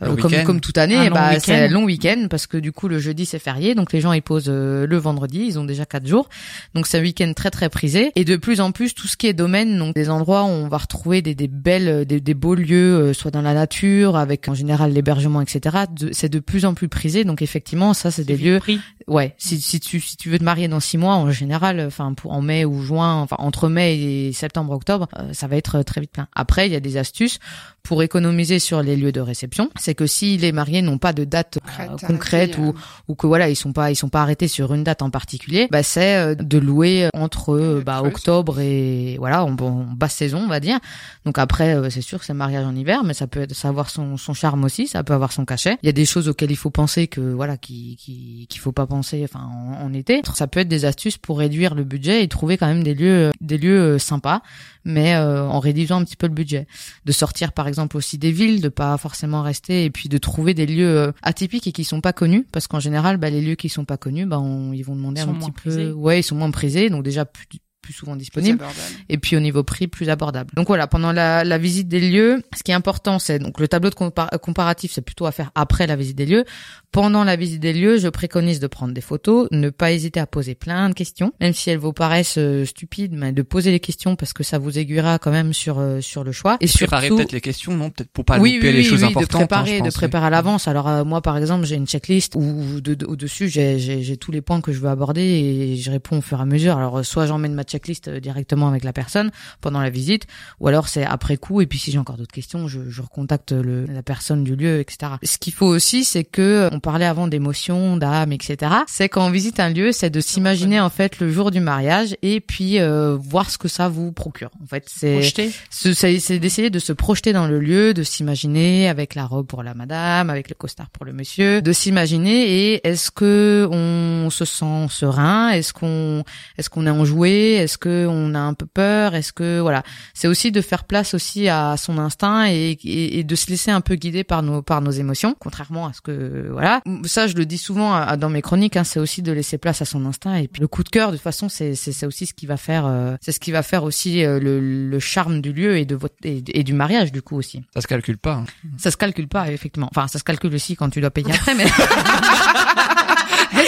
euh 0.01 0.15
comme 0.15 0.33
comme 0.43 0.59
toute 0.59 0.79
année 0.79 1.11
bah 1.11 1.39
c'est 1.39 1.67
long 1.67 1.83
week-end 1.83 2.25
parce 2.31 2.47
que 2.47 2.57
du 2.57 2.71
coup 2.71 2.87
le 2.87 2.97
jeudi 2.97 3.27
c'est 3.27 3.37
férié. 3.37 3.75
Donc 3.75 3.93
les 3.93 4.01
gens 4.01 4.11
ils 4.11 4.23
posent 4.23 4.49
euh, 4.49 4.87
le 4.87 4.97
vendredi. 4.97 5.45
Ils 5.45 5.59
ont 5.59 5.65
déjà 5.65 5.85
quatre 5.85 6.07
jours. 6.07 6.29
Donc 6.73 6.87
c'est 6.87 6.97
un 6.97 7.01
week-end 7.01 7.31
très 7.35 7.51
très 7.51 7.69
prisé. 7.69 8.11
Et 8.15 8.25
de 8.25 8.35
plus 8.35 8.59
en 8.59 8.71
plus 8.71 8.95
tout 8.95 9.07
ce 9.07 9.17
qui 9.17 9.27
est 9.27 9.33
domaine 9.33 9.77
donc 9.77 9.93
des 9.93 10.09
endroits 10.09 10.45
où 10.45 10.47
on 10.47 10.67
va 10.67 10.79
retrouver 10.79 11.21
des, 11.21 11.35
des 11.35 11.47
belles 11.47 12.05
des, 12.07 12.19
des 12.19 12.33
beaux 12.33 12.55
lieux 12.55 13.13
soit 13.13 13.29
dans 13.29 13.43
la 13.43 13.53
nature 13.53 14.17
avec 14.17 14.47
en 14.47 14.55
général 14.55 14.93
l'hébergement 14.93 15.41
etc 15.41 15.85
c'est 16.11 16.29
de 16.29 16.39
plus 16.39 16.65
en 16.65 16.73
plus 16.73 16.89
prisé. 16.89 17.23
Donc 17.23 17.43
effectivement 17.43 17.93
ça 17.93 18.09
c'est 18.09 18.23
des 18.23 18.35
lieux 18.35 18.59
ouais 19.07 19.35
si, 19.37 19.61
si 19.61 19.79
tu 19.79 19.99
si 19.99 20.17
tu 20.17 20.29
veux 20.29 20.39
te 20.39 20.43
marier 20.43 20.70
dans 20.71 20.79
six 20.79 20.97
mois 20.97 21.15
en 21.15 21.29
général 21.31 21.83
enfin 21.85 22.13
pour 22.13 22.31
en 22.31 22.41
mai 22.41 22.65
ou 22.65 22.81
juin 22.81 23.21
enfin 23.21 23.35
entre 23.39 23.69
mai 23.69 23.95
et 23.97 24.33
septembre 24.33 24.73
octobre 24.73 25.07
ça 25.33 25.47
va 25.47 25.57
être 25.57 25.83
très 25.83 26.01
vite 26.01 26.11
plein 26.11 26.27
après 26.33 26.67
il 26.67 26.73
y 26.73 26.75
a 26.75 26.79
des 26.79 26.97
astuces 26.97 27.39
pour 27.83 28.03
économiser 28.03 28.59
sur 28.59 28.81
les 28.81 28.95
lieux 28.95 29.11
de 29.11 29.21
réception, 29.21 29.69
c'est 29.79 29.95
que 29.95 30.05
si 30.05 30.37
les 30.37 30.51
mariés 30.51 30.81
n'ont 30.81 30.97
pas 30.97 31.13
de 31.13 31.23
date 31.23 31.57
euh, 31.79 31.97
concrète 32.05 32.57
ou, 32.57 32.73
ou 33.07 33.15
que 33.15 33.27
voilà 33.27 33.49
ils 33.49 33.55
sont 33.55 33.73
pas 33.73 33.91
ils 33.91 33.95
sont 33.95 34.09
pas 34.09 34.21
arrêtés 34.21 34.47
sur 34.47 34.73
une 34.73 34.83
date 34.83 35.01
en 35.01 35.09
particulier, 35.09 35.67
bah 35.71 35.83
c'est 35.83 36.15
euh, 36.15 36.35
de 36.35 36.57
louer 36.57 37.09
entre 37.13 37.81
bah, 37.83 38.03
octobre 38.03 38.59
et 38.59 39.17
voilà 39.17 39.43
en, 39.43 39.51
basse 39.51 40.15
saison 40.15 40.41
on 40.43 40.47
va 40.47 40.59
dire. 40.59 40.79
Donc 41.25 41.37
après 41.39 41.75
euh, 41.75 41.89
c'est 41.89 42.01
sûr 42.01 42.19
que 42.19 42.25
c'est 42.25 42.33
mariage 42.33 42.65
en 42.65 42.75
hiver, 42.75 43.03
mais 43.03 43.13
ça 43.13 43.27
peut 43.27 43.47
ça 43.51 43.69
avoir 43.69 43.89
son, 43.89 44.17
son 44.17 44.33
charme 44.33 44.63
aussi, 44.63 44.87
ça 44.87 45.03
peut 45.03 45.13
avoir 45.13 45.31
son 45.31 45.45
cachet. 45.45 45.77
Il 45.81 45.87
y 45.87 45.89
a 45.89 45.93
des 45.93 46.05
choses 46.05 46.29
auxquelles 46.29 46.51
il 46.51 46.57
faut 46.57 46.69
penser 46.69 47.07
que 47.07 47.21
voilà 47.21 47.57
qui 47.57 47.95
qui 47.97 48.47
qu'il 48.49 48.61
faut 48.61 48.71
pas 48.71 48.85
penser 48.85 49.21
enfin 49.23 49.49
en, 49.51 49.85
en, 49.85 49.93
été. 49.93 50.21
Ça 50.33 50.47
peut 50.51 50.59
être 50.59 50.67
des 50.67 50.85
astuces 50.85 51.17
pour 51.17 51.39
réduire 51.39 51.75
le 51.75 51.83
budget 51.83 52.23
et 52.23 52.27
trouver 52.27 52.57
quand 52.57 52.67
même 52.67 52.83
des 52.83 52.93
lieux 52.93 53.31
des 53.41 53.57
lieux 53.57 53.97
sympas, 53.97 54.41
mais 54.85 55.15
en 55.15 55.59
réduisant 55.59 55.99
un 55.99 56.03
petit 56.03 56.15
peu 56.15 56.27
le 56.27 56.33
budget. 56.33 56.67
De 57.05 57.11
sortir 57.11 57.53
par 57.53 57.67
exemple 57.67 57.97
aussi 57.97 58.17
des 58.17 58.31
villes, 58.31 58.61
de 58.61 58.69
pas 58.69 58.97
forcément 58.97 59.41
rester 59.41 59.85
et 59.85 59.89
puis 59.89 60.09
de 60.09 60.17
trouver 60.17 60.53
des 60.53 60.65
lieux 60.65 60.97
euh, 60.97 61.11
atypiques 61.21 61.67
et 61.67 61.71
qui 61.71 61.83
sont 61.83 62.01
pas 62.01 62.13
connus 62.13 62.45
parce 62.51 62.67
qu'en 62.67 62.79
général 62.79 63.17
bah, 63.17 63.29
les 63.29 63.41
lieux 63.41 63.55
qui 63.55 63.69
sont 63.69 63.85
pas 63.85 63.97
connus 63.97 64.25
bah 64.25 64.41
ils 64.73 64.83
vont 64.83 64.95
demander 64.95 65.21
un 65.21 65.33
petit 65.33 65.51
peu 65.51 65.91
ouais 65.91 66.19
ils 66.19 66.23
sont 66.23 66.35
moins 66.35 66.51
prisés 66.51 66.89
donc 66.89 67.03
déjà 67.03 67.25
plus 67.25 67.47
plus 67.81 67.93
souvent 67.93 68.15
disponible 68.15 68.63
et 69.09 69.17
puis 69.17 69.35
au 69.35 69.39
niveau 69.39 69.63
prix 69.63 69.87
plus 69.87 70.09
abordable. 70.09 70.51
Donc 70.55 70.67
voilà, 70.67 70.87
pendant 70.87 71.11
la, 71.11 71.43
la 71.43 71.57
visite 71.57 71.87
des 71.87 71.99
lieux, 71.99 72.43
ce 72.55 72.63
qui 72.63 72.71
est 72.71 72.75
important, 72.75 73.19
c'est 73.19 73.39
donc 73.39 73.59
le 73.59 73.67
tableau 73.67 73.89
de 73.89 73.95
comparatif, 73.95 74.91
c'est 74.93 75.01
plutôt 75.01 75.25
à 75.25 75.31
faire 75.31 75.51
après 75.55 75.87
la 75.87 75.95
visite 75.95 76.17
des 76.17 76.25
lieux. 76.25 76.45
Pendant 76.91 77.23
la 77.23 77.37
visite 77.37 77.61
des 77.61 77.71
lieux, 77.71 77.97
je 77.97 78.09
préconise 78.09 78.59
de 78.59 78.67
prendre 78.67 78.93
des 78.93 79.01
photos, 79.01 79.47
ne 79.51 79.69
pas 79.69 79.93
hésiter 79.93 80.19
à 80.19 80.27
poser 80.27 80.55
plein 80.55 80.89
de 80.89 80.93
questions, 80.93 81.33
même 81.39 81.53
si 81.53 81.69
elles 81.69 81.77
vous 81.77 81.93
paraissent 81.93 82.37
euh, 82.37 82.65
stupides, 82.65 83.13
mais 83.13 83.31
de 83.31 83.41
poser 83.41 83.71
les 83.71 83.79
questions 83.79 84.17
parce 84.17 84.33
que 84.33 84.43
ça 84.43 84.57
vous 84.57 84.77
aiguillera 84.77 85.17
quand 85.17 85.31
même 85.31 85.53
sur 85.53 85.79
euh, 85.79 86.01
sur 86.01 86.23
le 86.23 86.33
choix. 86.33 86.57
Et 86.59 86.67
préparer 86.67 87.09
peut-être 87.09 87.31
les 87.31 87.41
questions, 87.41 87.75
non 87.75 87.89
Peut-être 87.89 88.11
pour 88.11 88.25
pas 88.25 88.39
oui, 88.39 88.55
louper 88.55 88.73
les 88.73 88.83
choses 88.83 89.03
importantes. 89.03 89.31
De 89.31 89.35
hein, 89.35 89.47
préparer, 89.47 89.81
de 89.81 89.89
préparer 89.89 90.25
à 90.27 90.29
l'avance. 90.29 90.67
Alors 90.67 90.89
euh, 90.89 91.03
moi, 91.05 91.21
par 91.21 91.37
exemple, 91.37 91.65
j'ai 91.65 91.75
une 91.75 91.87
checklist 91.87 92.35
où 92.35 92.81
de, 92.81 93.05
au 93.05 93.15
dessus 93.15 93.47
j'ai 93.47 93.79
j'ai 93.79 94.17
tous 94.17 94.31
les 94.31 94.41
points 94.41 94.59
que 94.59 94.73
je 94.73 94.79
veux 94.79 94.89
aborder 94.89 95.21
et 95.21 95.77
je 95.77 95.91
réponds 95.91 96.17
au 96.17 96.21
fur 96.21 96.39
et 96.39 96.41
à 96.41 96.45
mesure. 96.45 96.77
Alors 96.77 97.05
soit 97.05 97.25
j'emmène 97.25 97.53
ma 97.53 97.63
checklist 97.71 98.09
directement 98.09 98.67
avec 98.67 98.83
la 98.83 98.93
personne 98.93 99.31
pendant 99.61 99.81
la 99.81 99.89
visite, 99.89 100.27
ou 100.59 100.67
alors 100.67 100.87
c'est 100.87 101.05
après 101.05 101.37
coup. 101.37 101.61
Et 101.61 101.65
puis 101.65 101.79
si 101.79 101.91
j'ai 101.91 101.99
encore 101.99 102.17
d'autres 102.17 102.33
questions, 102.33 102.67
je, 102.67 102.89
je 102.89 103.01
recontacte 103.01 103.53
le, 103.53 103.85
la 103.85 104.03
personne 104.03 104.43
du 104.43 104.55
lieu, 104.55 104.79
etc. 104.79 105.13
Ce 105.23 105.37
qu'il 105.37 105.53
faut 105.53 105.67
aussi, 105.67 106.03
c'est 106.03 106.23
que 106.25 106.69
parlait 106.81 107.05
avant 107.05 107.27
d'émotions, 107.27 107.95
d'âme, 107.95 108.33
etc. 108.33 108.73
C'est 108.87 109.07
quand 109.07 109.25
on 109.25 109.29
visite 109.29 109.61
un 109.61 109.69
lieu, 109.69 109.93
c'est 109.93 110.09
de 110.09 110.19
s'imaginer 110.19 110.81
en 110.81 110.89
fait 110.89 111.19
le 111.19 111.31
jour 111.31 111.51
du 111.51 111.61
mariage 111.61 112.17
et 112.21 112.41
puis 112.41 112.79
euh, 112.79 113.15
voir 113.15 113.49
ce 113.49 113.57
que 113.57 113.69
ça 113.69 113.87
vous 113.87 114.11
procure. 114.11 114.49
En 114.61 114.65
fait, 114.65 114.89
c'est 114.89 115.21
c'est 115.69 116.39
d'essayer 116.39 116.69
de 116.69 116.79
se 116.79 116.91
projeter 116.91 117.31
dans 117.31 117.47
le 117.47 117.59
lieu, 117.59 117.93
de 117.93 118.03
s'imaginer 118.03 118.89
avec 118.89 119.15
la 119.15 119.25
robe 119.25 119.47
pour 119.47 119.63
la 119.63 119.73
madame, 119.73 120.29
avec 120.29 120.49
le 120.49 120.55
costard 120.55 120.89
pour 120.89 121.05
le 121.05 121.13
monsieur, 121.13 121.61
de 121.61 121.71
s'imaginer 121.71 122.71
et 122.73 122.87
est-ce 122.87 123.11
que 123.11 123.69
on 123.71 124.29
se 124.29 124.43
sent 124.43 124.87
serein, 124.89 125.51
est-ce 125.51 125.71
qu'on 125.71 126.23
est-ce 126.57 126.69
qu'on 126.69 126.87
est 126.87 126.91
enjoué, 126.91 127.53
est-ce 127.63 127.77
que 127.77 128.07
on 128.09 128.35
a 128.35 128.39
un 128.39 128.53
peu 128.53 128.65
peur, 128.65 129.15
est-ce 129.15 129.33
que 129.33 129.59
voilà, 129.59 129.83
c'est 130.13 130.27
aussi 130.27 130.51
de 130.51 130.61
faire 130.61 130.83
place 130.83 131.13
aussi 131.13 131.47
à 131.47 131.75
son 131.77 131.97
instinct 131.97 132.47
et, 132.47 132.71
et, 132.83 133.19
et 133.19 133.23
de 133.23 133.35
se 133.35 133.49
laisser 133.49 133.71
un 133.71 133.81
peu 133.81 133.95
guider 133.95 134.23
par 134.23 134.43
nos 134.43 134.61
par 134.61 134.81
nos 134.81 134.91
émotions, 134.91 135.35
contrairement 135.39 135.87
à 135.87 135.93
ce 135.93 136.01
que 136.01 136.49
voilà 136.51 136.81
ça, 137.05 137.27
je 137.27 137.35
le 137.35 137.45
dis 137.45 137.57
souvent 137.57 138.15
dans 138.17 138.29
mes 138.29 138.41
chroniques, 138.41 138.77
hein, 138.77 138.83
c'est 138.83 138.99
aussi 138.99 139.21
de 139.21 139.31
laisser 139.31 139.57
place 139.57 139.81
à 139.81 139.85
son 139.85 140.05
instinct. 140.05 140.35
Et 140.35 140.47
puis 140.47 140.61
le 140.61 140.67
coup 140.67 140.83
de 140.83 140.89
cœur, 140.89 141.11
de 141.11 141.17
toute 141.17 141.23
façon, 141.23 141.49
c'est 141.49 141.75
c'est 141.75 142.05
aussi 142.05 142.25
ce 142.25 142.33
qui 142.33 142.45
va 142.45 142.57
faire, 142.57 142.85
euh, 142.85 143.15
c'est 143.21 143.31
ce 143.31 143.39
qui 143.39 143.51
va 143.51 143.63
faire 143.63 143.83
aussi 143.83 144.23
euh, 144.23 144.39
le, 144.39 144.59
le, 144.59 144.99
charme 144.99 145.41
du 145.41 145.53
lieu 145.53 145.77
et 145.77 145.85
de 145.85 145.95
votre 145.95 146.15
et, 146.23 146.41
du 146.41 146.73
mariage 146.73 147.11
du 147.11 147.21
coup 147.21 147.35
aussi. 147.35 147.63
Ça 147.73 147.81
se 147.81 147.87
calcule 147.87 148.17
pas. 148.17 148.33
Hein. 148.33 148.45
Ça 148.77 148.91
se 148.91 148.97
calcule 148.97 149.27
pas 149.27 149.51
effectivement. 149.51 149.89
Enfin, 149.91 150.07
ça 150.07 150.19
se 150.19 150.23
calcule 150.23 150.53
aussi 150.53 150.75
quand 150.75 150.89
tu 150.89 151.01
dois 151.01 151.11
payer 151.11 151.31
après, 151.33 151.55
mais. 151.55 151.65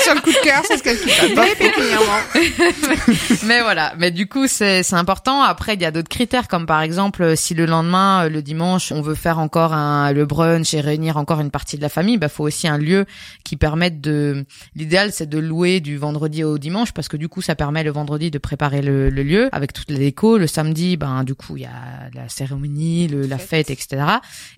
Sur 0.04 0.16
le 0.16 0.22
coup 0.22 0.32
de 0.32 0.44
cœur, 0.44 0.62
c'est 0.68 0.78
ce 0.78 0.84
qu'elle 0.84 0.98
Mais 3.48 3.62
voilà. 3.62 3.94
Mais 3.98 4.12
du 4.12 4.28
coup, 4.28 4.48
c'est, 4.48 4.84
c'est 4.84 4.96
important. 4.96 5.42
Après, 5.42 5.76
il 5.76 5.82
y 5.82 5.86
a 5.86 5.92
d'autres 5.92 6.10
critères, 6.10 6.48
comme 6.48 6.66
par 6.66 6.82
exemple, 6.82 7.36
si 7.38 7.54
le 7.54 7.66
lendemain, 7.66 8.26
euh, 8.26 8.30
le 8.30 8.42
dimanche, 8.42 8.92
on 8.92 9.02
veut 9.02 9.16
faire 9.16 9.40
encore 9.40 9.74
un, 9.74 10.12
le 10.12 10.26
brunch 10.26 10.74
et 10.74 10.82
réunir 10.82 11.18
encore 11.18 11.40
une 11.40 11.52
partie 11.52 11.78
de 11.78 11.82
la 11.82 11.90
famille, 11.90 12.18
bah, 12.18 12.30
faut 12.30 12.44
aussi 12.44 12.68
un 12.68 12.78
lieu 12.78 13.06
qui 13.44 13.58
permette 13.58 14.02
de, 14.02 14.46
l'idéal, 14.75 15.12
c'est 15.12 15.28
de 15.28 15.40
louer 15.40 15.80
du 15.80 15.98
vendredi 15.98 16.44
au 16.44 16.58
dimanche, 16.58 16.92
parce 16.92 17.08
que 17.08 17.18
du 17.18 17.30
coup, 17.30 17.42
ça 17.42 17.56
permet 17.56 17.84
le 17.84 17.92
vendredi 17.92 18.32
de 18.32 18.38
préparer 18.38 18.82
le, 18.82 19.10
le 19.10 19.24
lieu 19.24 19.50
avec 19.52 19.74
toutes 19.74 19.90
les 19.90 20.00
décos. 20.00 20.38
Le 20.38 20.48
samedi, 20.48 20.98
ben, 20.98 21.24
du 21.24 21.36
coup, 21.36 21.58
il 21.58 21.63
y 21.63 21.66
a 21.66 22.10
la 22.13 22.30
cérémonie, 22.30 23.08
le, 23.08 23.25
la 23.25 23.38
fête, 23.38 23.70
etc. 23.70 24.04